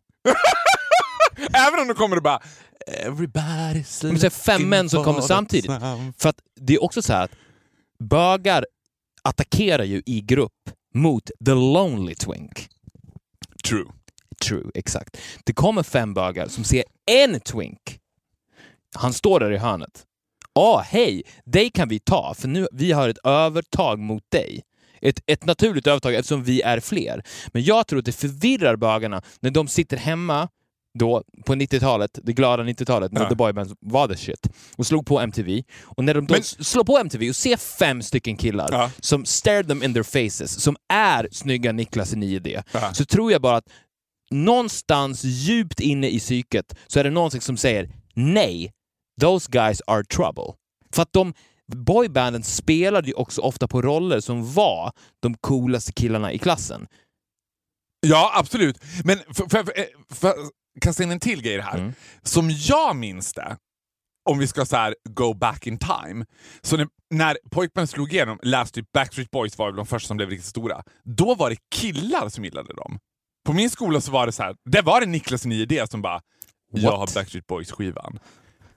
[1.68, 2.40] Även om de kommer och bara
[3.06, 5.70] Everybody's Men så är fem män som kommer samtidigt.
[5.70, 7.32] some-" För att det är också så här att
[7.98, 8.66] bögar
[9.22, 12.68] attackerar ju i grupp mot the lonely twink.
[13.68, 13.86] True.
[14.44, 15.16] True, exakt.
[15.44, 17.98] Det kommer fem bögar som ser en twink.
[18.94, 20.04] Han står där i hörnet.
[20.54, 24.62] Ja, hej, dig kan vi ta, för nu vi har ett övertag mot dig.
[25.02, 27.22] Ett, ett naturligt övertag eftersom vi är fler.
[27.52, 30.48] Men jag tror att det förvirrar bögarna när de sitter hemma
[30.98, 33.28] då på 90-talet, det glada 90-talet, när Ja.
[33.28, 35.62] The Boybands var the shit, och slog på MTV.
[35.84, 38.90] Och när de då Men- slår på MTV och ser fem stycken killar Ja.
[39.00, 42.94] som stare them in their faces, som är snygga Niklas i 9D, Ja.
[42.94, 43.68] så tror jag bara att
[44.30, 48.72] någonstans djupt inne i psyket så är det någonting som säger nej,
[49.20, 50.54] those guys are trouble.
[50.94, 51.34] För att de
[51.74, 56.86] boybanden spelade ju också ofta på roller som var de coolaste killarna i klassen.
[58.06, 58.84] Ja, absolut.
[59.04, 60.34] Men för, för, för, för,
[60.80, 61.78] kasta in en till grej här.
[61.78, 61.92] Mm.
[62.22, 63.56] Som jag minns det,
[64.30, 66.26] om vi ska så här go back in time.
[66.62, 70.16] Så när, när pojkband slog igenom, läste typ Backstreet Boys var väl de första som
[70.16, 70.82] blev riktigt stora.
[71.04, 72.98] Då var det killar som gillade dem.
[73.46, 76.20] På min skola så var det så här, det var det Niklas 9D som bara
[76.72, 78.18] “Jag har Backstreet Boys-skivan”.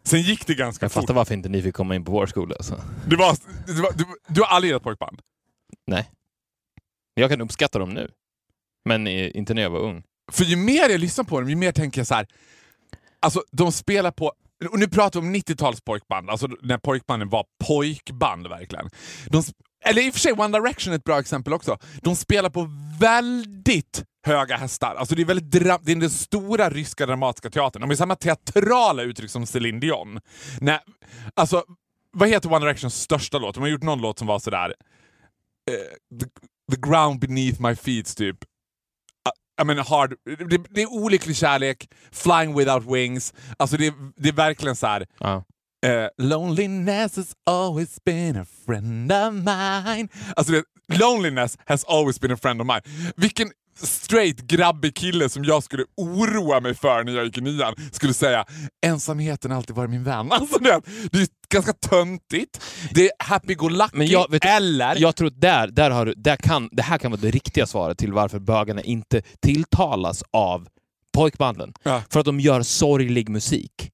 [0.05, 1.03] Sen gick det ganska Jag fort.
[1.03, 2.55] fattar varför inte ni fick komma in på vår skola.
[2.59, 2.75] Så.
[3.07, 3.37] Det var,
[3.67, 5.21] det var, du, du har aldrig gillat pojkband?
[5.87, 6.11] Nej.
[7.13, 8.11] Jag kan uppskatta dem nu.
[8.85, 10.03] Men eh, inte när jag var ung.
[10.31, 12.27] För ju mer jag lyssnar på dem, ju mer tänker jag så här.
[13.19, 14.33] Alltså de spelar på,
[14.71, 18.89] och nu pratar vi om 90-tals pojkband, alltså när pojkbanden var pojkband verkligen.
[19.29, 19.43] De,
[19.85, 21.77] eller i och för sig One Direction är ett bra exempel också.
[22.01, 22.69] De spelar på
[22.99, 24.95] väldigt höga hästar.
[24.95, 27.81] Alltså det är, väldigt dra- det är den stora ryska dramatiska teatern.
[27.81, 30.19] De har samma teatrala uttryck som Céline Dion.
[30.61, 30.79] Nej,
[31.33, 31.63] alltså,
[32.11, 33.55] vad heter One Directions största låt?
[33.55, 34.73] De har gjort någon låt som var sådär...
[35.71, 36.25] Uh, the,
[36.75, 38.37] the ground beneath my feet, typ.
[39.29, 40.15] Ah, I mean, hard,
[40.49, 43.33] det, det är olycklig kärlek, flying without wings.
[43.57, 45.01] Alltså det, det är verkligen så här.
[45.23, 45.41] uh
[45.85, 50.07] eh, loneliness has always been a friend of mine.
[50.35, 50.63] Alltså det,
[50.97, 52.81] loneliness has always been a friend of mine.
[53.15, 53.51] Vilken
[53.83, 58.13] straight grabbig kille som jag skulle oroa mig för när jag gick i nian skulle
[58.13, 58.45] säga
[58.85, 60.31] ensamheten har alltid varit min vän.
[60.35, 62.61] Alltså det, det är ganska töntigt.
[62.91, 64.95] Det är happy-go-lucky jag, eller...
[64.95, 67.65] jag tror att där, där har du, där kan, det här kan vara det riktiga
[67.65, 70.67] svaret till varför bögarna inte tilltalas av
[71.13, 71.73] pojkbanden.
[71.83, 72.01] Ja.
[72.09, 73.91] För att de gör sorglig musik.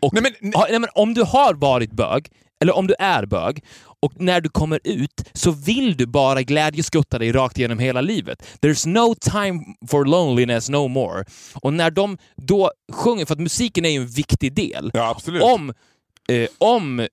[0.00, 2.28] Och, Nej, men- ha, nej, men om du har varit bög,
[2.60, 3.64] eller om du är bög,
[4.00, 8.42] och när du kommer ut så vill du bara glädjeskutta dig rakt genom hela livet.
[8.60, 11.24] There's no time for loneliness no more.
[11.54, 14.90] Och när de då sjunger, för att musiken är ju en viktig del.
[14.94, 15.42] Ja, absolut.
[15.42, 15.72] Om,
[16.28, 17.06] eh, om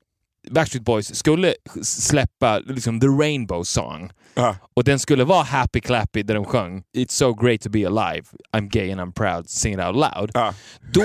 [0.52, 4.12] Backstreet Boys skulle släppa liksom the Rainbow Song.
[4.36, 4.56] Ja.
[4.74, 8.28] Och den skulle vara Happy Clappy där de sjöng It's so great to be alive,
[8.58, 10.32] I'm gay and I'm proud, sing it out loud.
[10.34, 10.54] Ja.
[10.94, 11.02] Då,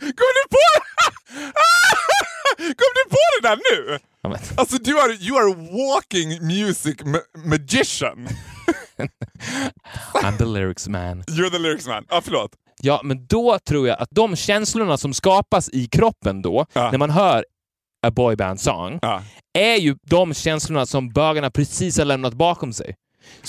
[0.00, 0.80] Kom du på
[2.58, 3.98] Kom du på det där nu?
[4.56, 8.28] Alltså du är, you are walking music ma- magician.
[10.22, 11.22] I'm the lyrics man.
[11.22, 12.04] You're the lyrics man.
[12.10, 12.50] Ja, förlåt.
[12.80, 16.90] Ja, men då tror jag att de känslorna som skapas i kroppen då, Ja.
[16.90, 17.44] när man hör
[18.06, 19.22] a boyband song, Ja.
[19.58, 22.94] är ju de känslorna som bögarna precis har lämnat bakom sig.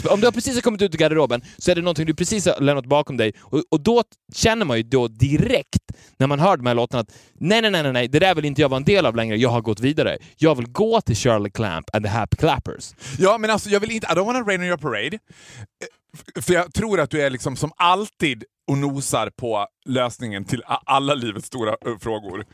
[0.09, 2.45] Om du har precis har kommit ut ur garderoben så är det någonting du precis
[2.45, 4.03] har lämnat bakom dig och, och då
[4.35, 7.93] känner man ju då direkt när man hör de här låtarna att nej, nej, nej,
[7.93, 9.37] nej, det där vill inte jag vara en del av längre.
[9.37, 10.17] Jag har gått vidare.
[10.37, 12.93] Jag vill gå till Shirley Clamp and the Happy Clappers.
[13.19, 14.07] Ja, men alltså jag vill inte...
[14.07, 15.15] I don't wanna rain on your parade.
[15.15, 20.63] Eh, för jag tror att du är liksom som alltid och nosar på lösningen till
[20.65, 22.45] alla livets stora frågor.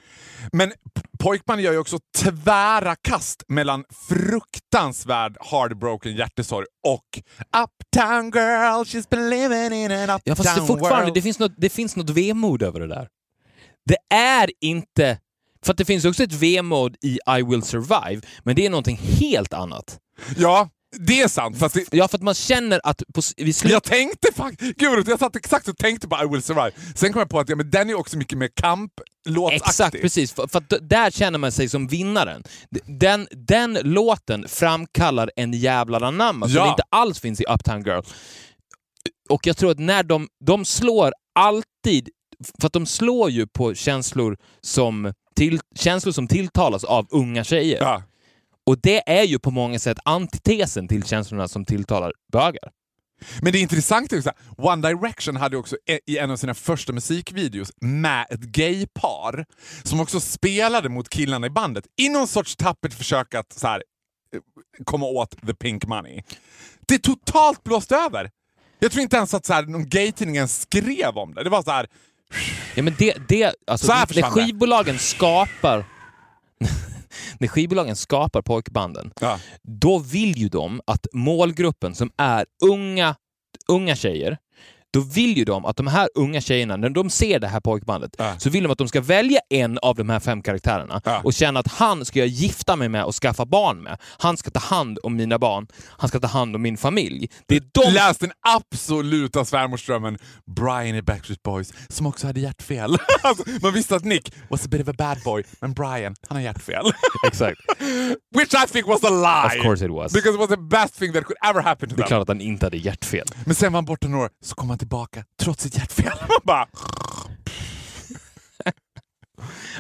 [0.52, 0.74] Men
[1.20, 7.22] Pojkman gör ju också tvära kast mellan fruktansvärd heartbroken hjärtesorg och
[7.64, 11.14] Uptown girl, she's been living in an uptown Ja, fast det fortfarande, world.
[11.14, 13.08] det finns, något, det finns något vemod över det där.
[13.86, 15.20] Det är inte...
[15.66, 18.98] För att det finns också ett vemod i I will survive, men det är någonting
[18.98, 20.00] helt annat.
[20.38, 21.60] Ja, det är sant.
[21.60, 23.72] Fast det, Ja, för att man känner att på, Men slut...
[23.72, 24.78] jag tänkte faktiskt...
[24.78, 26.72] Gud, jag satt exakt och tänkte på I will survive.
[26.96, 29.56] Sen kom jag på att ja, men den är också mycket mer kamplåtsaktig.
[29.70, 30.34] Exakt, precis.
[30.34, 32.44] För, för där känner man sig som vinnaren.
[32.86, 36.70] Den, den låten framkallar en jävla anamma som Ja.
[36.70, 38.02] inte alls finns i Uptown Girl.
[39.30, 42.10] Och jag tror att när de, de slår alltid,
[42.60, 47.82] för att de slår ju på känslor som, till, känslor som tilltalas av unga tjejer.
[47.82, 48.04] Ja.
[48.66, 52.72] Och det är ju på många sätt antitesen till känslorna som tilltalar bögar.
[53.42, 54.14] Men det är intressant
[54.58, 59.46] One Direction hade också e- i en av sina första musikvideos med ett gaypar
[59.84, 63.84] som också spelade mot killarna i bandet i någon sorts tappert försök att så här,
[64.36, 64.40] eh,
[64.86, 66.22] komma åt the pink money.
[66.88, 68.32] Det är totalt blåst över.
[68.80, 71.44] Jag tror inte ens att så här, någon gaytidning skrev om det.
[71.44, 71.88] Det var så här,
[72.76, 74.24] Ja, men det, det, alltså, Så här det.
[74.24, 75.86] skivbolagen skapar
[77.40, 79.40] när skivbolagen skapar pojkbanden, ja.
[79.64, 83.16] då vill ju de att målgruppen som är unga,
[83.68, 84.38] unga tjejer,
[84.96, 88.12] då vill ju de att de här unga tjejerna, när de ser det här pojkbandet,
[88.18, 88.40] Ja.
[88.40, 91.22] så vill de att de ska välja en av de här fem karaktärerna Ja.
[91.24, 93.98] och känna att han ska jag gifta mig med och skaffa barn med.
[94.18, 97.30] Han ska ta hand om mina barn, han ska ta hand om min familj.
[97.48, 100.18] Det är de Läs den absoluta svärmorsdrömmen
[100.56, 102.98] Brian i Backstreet Boys, som också hade hjärtfel.
[103.24, 106.36] alltså, man visste att Nick was a bit of a bad boy, men Brian, han
[106.38, 106.86] har hjärtfel.
[107.28, 107.58] Exakt.
[108.36, 109.60] Which I think was a lie!
[109.60, 110.14] Of course it was.
[110.14, 112.08] Because it was the best thing that could ever happen to Det är them.
[112.08, 113.26] klart att han inte hade hjärtfel.
[113.46, 116.12] Men sen var han borta några år, så kom han tillbaka trots sitt hjärtfel.
[116.30, 116.68] Man bara,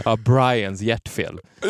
[0.05, 1.39] Ja, Brians hjärtfel.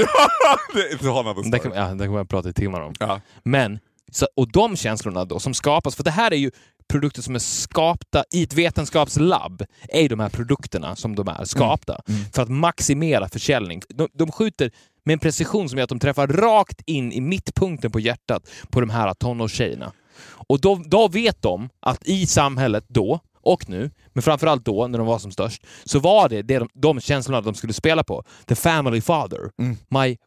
[0.74, 2.94] det, det har han Det kan, ja, det kan man prata i timmar om.
[3.00, 3.22] Ja.
[3.44, 3.80] Men,
[4.12, 6.52] så, och de känslorna då som skapas, för det här är ju
[6.90, 11.46] produkter som är skapta i ett vetenskapslabb, är ju de här produkterna som de är
[11.46, 12.02] skapta
[12.34, 13.82] för att maximera försäljning.
[13.90, 14.72] De, de skjuter
[15.06, 18.82] med en precision som gör att de träffar rakt in i mittpunkten på hjärtat på
[18.82, 19.92] de här tonårstjejerna.
[20.24, 24.98] Och då, då vet de att i samhället då, och nu, men framförallt då när
[24.98, 28.24] de var som störst, så var det, det de, de känslorna de skulle spela på.
[28.46, 29.52] The family father.
[29.90, 30.18] My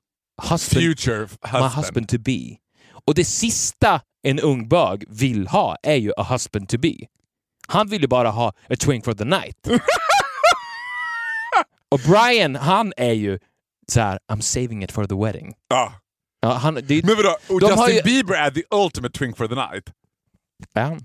[0.42, 1.64] husband Future husband.
[1.64, 2.56] my husband to be.
[3.06, 6.94] Och det sista en ung bög vill ha är ju a husband to be.
[7.68, 9.56] Han vill ju bara ha a twink for the night.
[11.90, 13.38] och Brian, han är ju
[13.88, 15.54] så här: I'm saving it for the wedding.
[15.68, 15.92] Ja.
[16.40, 19.54] Ja, han, det, Men vadå, och Justin ju- Bieber är the ultimate twink for the
[19.54, 19.84] night.
[20.72, 20.96] Ja,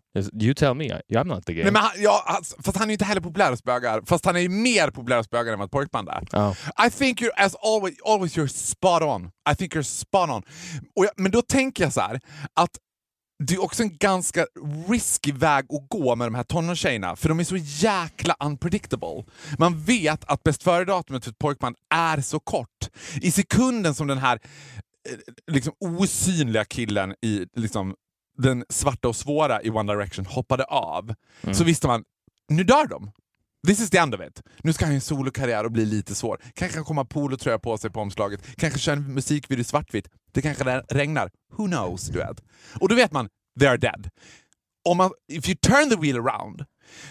[0.41, 1.63] you tell me, I'm not the gay.
[1.63, 4.01] Nej, men han, ja, alltså, fast han är ju inte heller populär hos bögar.
[4.05, 6.27] Fast han är ju mer populär hos bögar än vad ett pojkband är.
[6.31, 6.55] Ja.
[6.87, 9.31] I think you're, as always, always you're spot on.
[9.51, 10.43] I think you're spot on.
[10.93, 12.19] Jag, men då tänker jag så här,
[12.53, 12.71] att
[13.43, 14.45] det är också en ganska
[14.89, 19.23] risky väg att gå med de här tonårstjejerna, för de är så jäkla unpredictable.
[19.57, 22.89] Man vet att bäst före-datumet för ett pojkband är så kort.
[23.21, 24.39] I sekunden som den här
[25.51, 27.95] liksom osynliga killen i liksom,
[28.37, 31.13] den svarta och svåra i One Direction hoppade av,
[31.53, 32.03] så visste man,
[32.49, 33.11] nu dör de.
[33.67, 34.41] This is the end of it.
[34.63, 36.41] Nu ska han ha en solokarriär och bli lite svår.
[36.53, 38.55] Kanske kan komma polotröja på sig på omslaget.
[38.57, 40.07] Kanske köra en musikvideo svartvitt.
[40.31, 41.31] Det kanske re- regnar.
[41.57, 42.07] Who knows?
[42.07, 42.43] Du vet.
[42.79, 44.09] Och då vet man, they are dead.
[44.89, 46.65] Om man, if you turn the wheel around,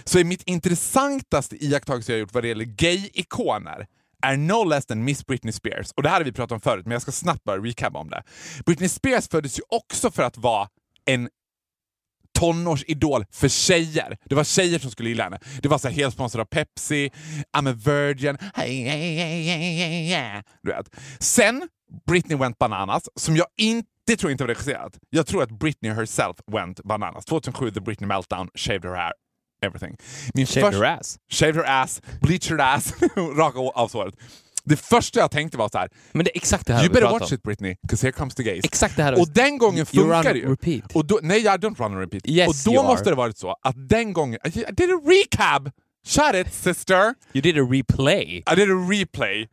[0.04, 3.86] så är mitt intressantaste iakttagelse jag gjort vad det gäller gay-ikoner
[4.22, 5.92] är no less than Miss Britney Spears.
[5.92, 8.10] Och det här har vi pratat om förut, men jag ska snabbt bara recap om
[8.10, 8.22] det.
[8.66, 10.68] Britney Spears föddes ju också för att vara
[11.04, 11.28] en
[12.38, 14.16] tonårsidol för tjejer.
[14.24, 15.38] Det var tjejer som skulle gilla henne.
[15.62, 17.10] Det var så här helt sponsrad av Pepsi,
[17.56, 20.42] I'm a virgin, hey, hey, hey, hey, hey.
[20.62, 20.90] Du vet.
[21.20, 21.68] Sen
[22.06, 24.98] Britney went bananas, som jag inte tror inte var regisserat.
[25.10, 27.24] Jag tror att Britney herself went bananas.
[27.24, 29.12] 2007, the Britney meltdown, shaved her hair,
[29.62, 29.96] everything.
[30.34, 31.18] Min Shaved her ass.
[31.30, 32.94] Shaved her ass, bleached her ass,
[33.36, 34.14] raka av såret.
[34.64, 35.88] Det första jag tänkte var så här.
[36.12, 37.34] Men det är exakt det här You better watch om.
[37.34, 38.64] it Britney, because here comes the gays.
[38.64, 39.20] Exakt det här.
[39.20, 40.50] Och den gången funkar det ju.
[40.50, 40.92] repeat.
[40.96, 42.22] Och då, nej, I don't run and repeat.
[42.28, 43.10] Yes, och då you måste are.
[43.10, 44.38] det varit så att den gången...
[44.44, 45.62] I did a recap!
[46.06, 47.14] Shut it sister!
[47.32, 48.42] You did a replay.
[48.52, 49.48] I did a replay.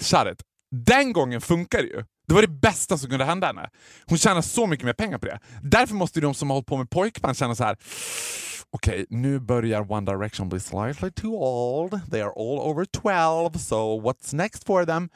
[0.00, 0.42] Shut it.
[0.72, 2.04] Den gången funkar det ju.
[2.28, 3.70] Det var det bästa som kunde hända henne.
[4.06, 5.40] Hon tjänar så mycket mer pengar på det.
[5.62, 7.76] Därför måste de som har hållit på med pojkband känna så här.
[8.70, 12.10] Okej, nu börjar One Direction bli slightly too old.
[12.10, 15.08] They are all over 12, so what's next for them?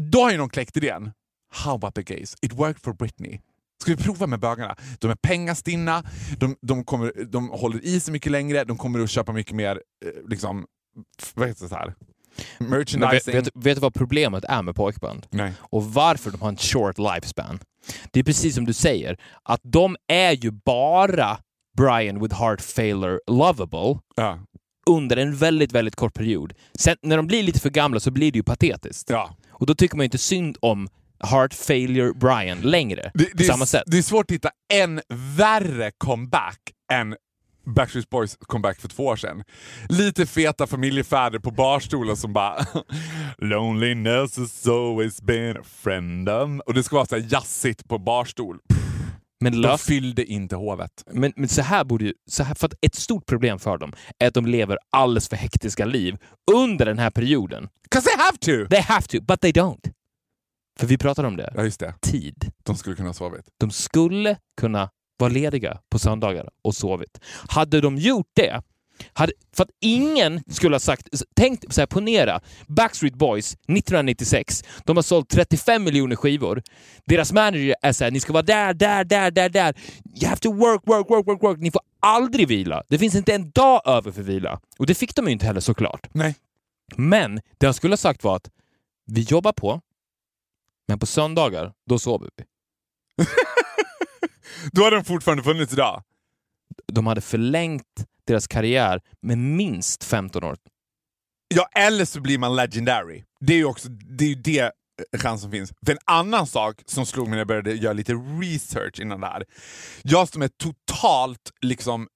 [0.00, 1.12] Då har ju någon kläckt idén.
[1.54, 2.34] How about the gays?
[2.42, 3.40] It worked for Britney.
[3.82, 4.76] Ska vi prova med bögarna?
[4.98, 6.04] De är pengastinna,
[6.38, 9.82] de, de, kommer, de håller i sig mycket längre, de kommer att köpa mycket mer,
[10.04, 10.66] eh, liksom,
[11.34, 11.94] vad heter det här?
[12.58, 13.34] Men vet, Merchandising.
[13.34, 15.26] vet, vet du vad problemet är med pojkband?
[15.30, 15.52] Nej.
[15.60, 17.58] Och varför de har en short lifespan?
[18.10, 21.38] Det är precis som du säger, att de är ju bara
[21.76, 24.38] Brian with heart failure lovable Ja.
[24.90, 26.52] under en väldigt, väldigt kort period.
[26.78, 29.10] Sen när de blir lite för gamla så blir det ju patetiskt.
[29.10, 29.36] Ja.
[29.50, 30.88] Och då tycker man ju inte synd om
[31.24, 33.10] heart failure Brian längre.
[33.14, 35.00] Det, det, är, det är svårt att hitta en
[35.36, 36.58] värre comeback
[36.92, 37.16] än
[37.64, 39.44] Backstreet Boys comeback för två år sedan.
[39.88, 42.66] Lite feta familjefäder på barstolen som bara
[43.38, 46.60] Loneliness has always been a friend of...
[46.66, 48.58] Och det ska vara så här jazzigt på barstol.
[49.40, 50.90] Men, De fyllde inte hovet.
[51.12, 52.12] men, men så här borde ju...
[52.30, 55.36] Så här, för att ett stort problem för dem är att de lever alldeles för
[55.36, 56.16] hektiska liv
[56.52, 57.68] under den här perioden.
[57.90, 58.68] 'Cause they have to!
[58.70, 59.90] They have to, but they don't.
[60.80, 61.52] För vi pratar om det.
[61.56, 61.94] Ja, just det.
[62.02, 62.50] Tid.
[62.62, 63.44] De skulle kunna ha sovit.
[63.60, 67.20] De skulle kunna vara lediga på söndagar och sovit.
[67.48, 68.62] Hade de gjort det,
[69.12, 71.08] hade, för att ingen skulle ha sagt...
[71.36, 76.62] Tänk, så här, ponera, Backstreet Boys 1996, de har sålt 35 miljoner skivor.
[77.04, 79.74] Deras manager är såhär, ni ska vara där, där, där, där, där.
[80.20, 81.58] You have to work, work, work, work, work.
[81.60, 82.82] Ni får aldrig vila.
[82.88, 84.60] Det finns inte en dag över för vila.
[84.78, 86.08] Och det fick de ju inte heller såklart.
[86.12, 86.34] Nej.
[86.96, 88.50] Men det jag skulle ha sagt var att
[89.06, 89.80] vi jobbar på,
[90.88, 92.44] men på söndagar, då sover vi.
[94.72, 96.02] Då hade de fortfarande funnits idag.
[96.92, 100.56] de hade förlängt deras karriär med minst 15 år.
[101.54, 103.24] Ja, eller så blir man legendary.
[103.40, 104.70] Det är ju också det, är ju det eh,
[105.20, 105.72] chans som finns.
[105.86, 109.26] För en annan sak som slog mig när jag började göra lite research innan det
[109.26, 109.44] här.
[110.02, 112.08] Jag som är totalt liksom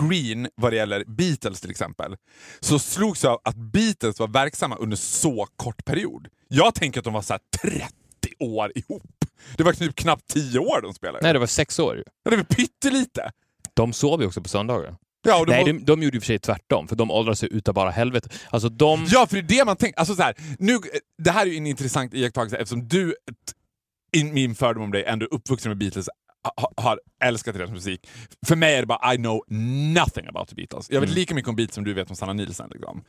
[0.00, 2.16] green vad det gäller Beatles till exempel,
[2.60, 6.28] så slogs jag av att Beatles var verksamma under så kort period.
[6.48, 7.88] Jag tänker att de var så här 30
[8.38, 9.17] år ihop.
[9.56, 11.18] Det var typ knappt 10 år de spelade.
[11.22, 11.96] Nej, det var sex år.
[11.96, 12.02] ju.
[12.24, 13.30] Ja, Det var pyttelite.
[13.74, 14.96] De sov ju också på söndagar.
[15.22, 17.74] Ja, Nej, var- de, de gjorde och för sig tvärtom, för de åldrades ju utav
[17.74, 18.28] bara helvete.
[18.50, 19.06] Alltså de...
[19.10, 19.98] Ja, för det är det man tänker.
[19.98, 20.78] Alltså så här, nu,
[21.22, 23.14] det här är ju en intressant iakttagelse eftersom du,
[24.12, 26.08] i min fördom om dig, ändå uppvuxen med Beatles,
[26.56, 28.08] ha, har älskat deras musik.
[28.46, 29.44] För mig är det bara I know
[29.94, 30.90] nothing about the Beatles.
[30.90, 32.70] Jag vet lika mycket om Beatles som du vet om Sanna Nielsen.
[32.70, 33.04] Liksom.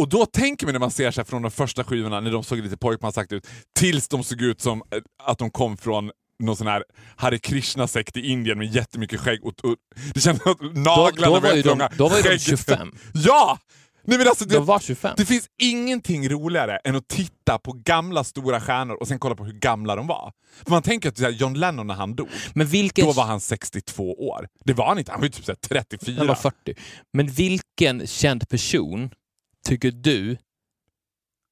[0.00, 2.58] Och då tänker man när man ser sig från de första skivorna, när de såg
[2.58, 3.46] lite pojkmansakt ut,
[3.78, 6.10] tills de såg ut som eh, att de kom från
[6.42, 6.84] någon sån här
[7.16, 9.44] Hare Krishna-sekt i Indien med jättemycket skägg.
[9.44, 9.76] Och, och,
[10.14, 12.92] det kändes att naglarna då, var ju de, då var ju de skägget- 25.
[13.14, 13.58] Ja!
[14.04, 15.14] Nej, men alltså, det, De var 25.
[15.16, 19.44] det finns ingenting roligare än att titta på gamla stora stjärnor och sen kolla på
[19.44, 20.32] hur gamla de var.
[20.64, 23.06] För man tänker att John Lennon när han dog, Men vilken...
[23.06, 24.48] då var han 62 år.
[24.64, 26.14] Det var han inte, han var ju typ så här 34.
[26.18, 26.74] Han var 40.
[27.12, 29.10] Men vilken känd person
[29.70, 30.36] tycker du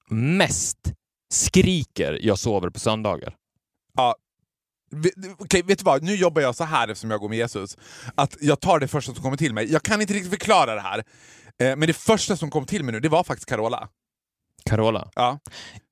[0.09, 0.79] mest
[1.35, 3.37] skriker “jag sover på söndagar”?
[3.95, 4.17] Ja.
[5.39, 6.03] Okej, vet du vad?
[6.03, 7.77] Nu jobbar jag så här eftersom jag går med Jesus.
[8.15, 9.73] Att jag tar det första som kommer till mig.
[9.73, 10.99] Jag kan inte riktigt förklara det här.
[11.59, 13.89] Eh, Men det första som kom till mig nu, det var faktiskt Carola.
[14.65, 15.11] Carola.
[15.15, 15.39] Ja.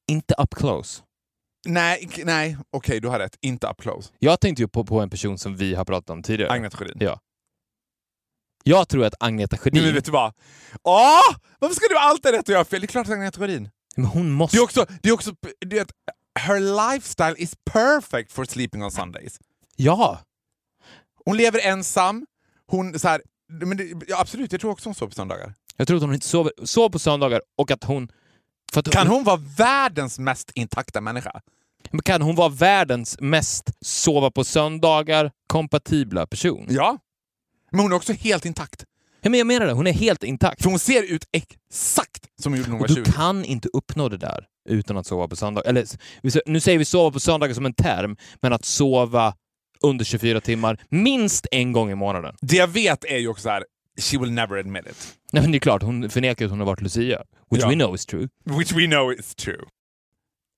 [0.09, 1.03] Inte up close.
[1.67, 2.57] Nej, nej.
[2.71, 3.37] okej du har rätt.
[3.41, 4.13] Inte up close.
[4.19, 6.53] Jag tänkte ju på, på en person som vi har pratat om tidigare.
[6.53, 6.97] Agneta Sjödin.
[7.01, 7.21] Ja.
[8.69, 10.33] Jag tror att Agneta Sjödin, Nej, men vet du vad?
[10.83, 11.37] Åh!
[11.59, 12.81] Varför ska du alltid rätt och jag fel?
[12.81, 13.71] Det är klart att Agneta Sjödin.
[13.97, 14.57] men hon måste...
[14.57, 15.33] Det är också, det är också
[15.67, 15.93] det är att
[16.41, 16.61] her
[16.93, 19.39] lifestyle is perfect for sleeping on Sundays.
[19.77, 20.21] Ja!
[21.25, 22.27] Hon lever ensam,
[22.67, 25.55] hon så här, men det, ja, absolut, jag tror också hon sover på söndagar.
[25.77, 28.09] Jag tror att hon inte sover, sover på söndagar och att hon...
[28.77, 31.41] Att Kan hon vara världens mest intakta människa?
[31.91, 36.67] Men Kan hon vara världens mest sova på söndagar kompatibla person?
[36.69, 36.99] Ja.
[37.71, 38.85] Men hon är också helt intakt.
[39.21, 40.63] Ja, men jag menar det, hon är helt intakt.
[40.63, 43.13] För hon ser ut exakt som hon gjorde när hon Och var du 20.
[43.13, 45.69] kan inte uppnå det där utan att sova på söndagar.
[45.71, 45.87] Eller,
[46.51, 49.35] nu säger vi sova på söndagar som en term, men att sova
[49.81, 52.35] under 24 timmar, minst en gång i månaden.
[52.41, 53.65] Det jag vet är ju också så här,
[54.01, 55.15] she will never admit it.
[55.33, 57.23] Nej, men det är klart, hon förnekar att hon har varit Lucia.
[57.51, 57.69] Which Ja.
[57.69, 58.29] we know is true.
[58.45, 59.61] Which we know is true.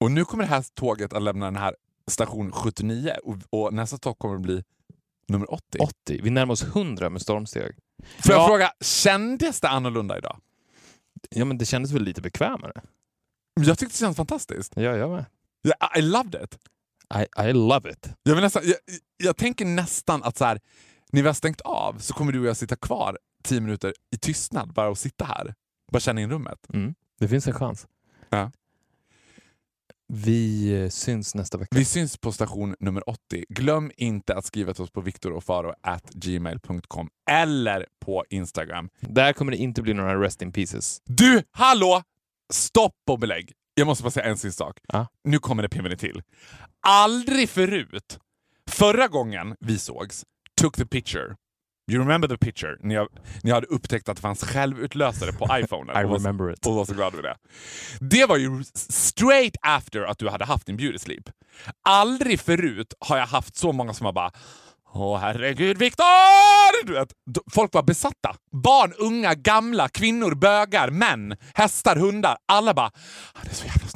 [0.00, 1.74] Och nu kommer det här tåget att lämna den här
[2.10, 4.62] station 79 och, och nästa stopp kommer att bli
[5.28, 5.78] nummer 80.
[5.78, 6.20] 80.
[6.22, 7.76] Vi närmar oss 100 med stormsteg.
[8.24, 8.46] Får jag Ja.
[8.48, 10.40] fråga, kändes det annorlunda idag?
[11.30, 12.72] Ja, men det kändes väl lite bekvämare?
[13.60, 14.72] Jag tyckte det kändes fantastiskt.
[14.76, 15.24] Ja, jag med.
[15.96, 16.58] I, I loved it.
[17.14, 18.10] I, I love it.
[18.22, 18.76] Jag, vill nästan, jag,
[19.16, 20.60] jag tänker nästan att så här,
[21.12, 24.18] när vi har stängt av så kommer du och jag sitta kvar 10 minuter i
[24.18, 25.54] tystnad bara och sitta här.
[25.92, 26.58] Bara känna in rummet.
[26.74, 26.94] Mm.
[27.20, 27.86] Det finns en chans.
[28.30, 28.50] Ja.
[30.12, 31.78] Vi eh, syns nästa vecka.
[31.78, 33.44] Vi syns på station nummer 80.
[33.48, 38.88] Glöm inte att skriva till oss på viktorofaro.gmail.com eller på Instagram.
[39.00, 41.02] Där kommer det inte bli några rest in pieces.
[41.04, 42.02] Du, hallå!
[42.52, 43.52] Stopp och belägg.
[43.74, 44.78] Jag måste bara säga en sista sak.
[44.88, 45.06] Ja.
[45.24, 46.22] Nu kommer det pimmen till.
[46.86, 48.18] Aldrig förut,
[48.70, 50.24] förra gången vi sågs,
[50.60, 51.34] took the picture.
[51.88, 52.76] You remember the picture?
[52.82, 53.08] Ni, har,
[53.42, 55.92] ni hade upptäckt att det fanns självutlösare på iPhone.
[55.92, 56.66] I remember it.
[56.66, 57.36] Och var så glad över det.
[58.00, 61.24] Det var ju straight after att du hade haft din beauty sleep.
[61.88, 64.30] Aldrig förut har jag haft så många som har bara
[64.94, 66.86] Åh herregud Viktor!
[66.86, 68.36] Du vet, d- folk var besatta.
[68.52, 72.36] Barn, unga, gamla, kvinnor, bögar, män, hästar, hundar.
[72.48, 73.87] Alla bara ah, “Det är så jävla.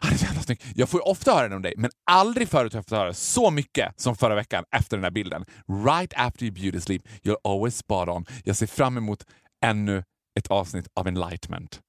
[0.00, 0.60] Han är så jävla snygg.
[0.74, 3.14] Jag får ju ofta höra den om dig, men aldrig förut har jag fått höra
[3.14, 5.44] så mycket som förra veckan efter den här bilden.
[5.86, 8.24] Right after you beauty sleep, you're always spot on.
[8.44, 9.24] Jag ser fram emot
[9.64, 10.04] ännu
[10.38, 11.80] ett avsnitt av Enlightenment.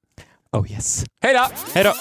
[0.51, 1.05] Oh yes.
[1.21, 1.47] Hej då!
[1.73, 1.93] Hej då!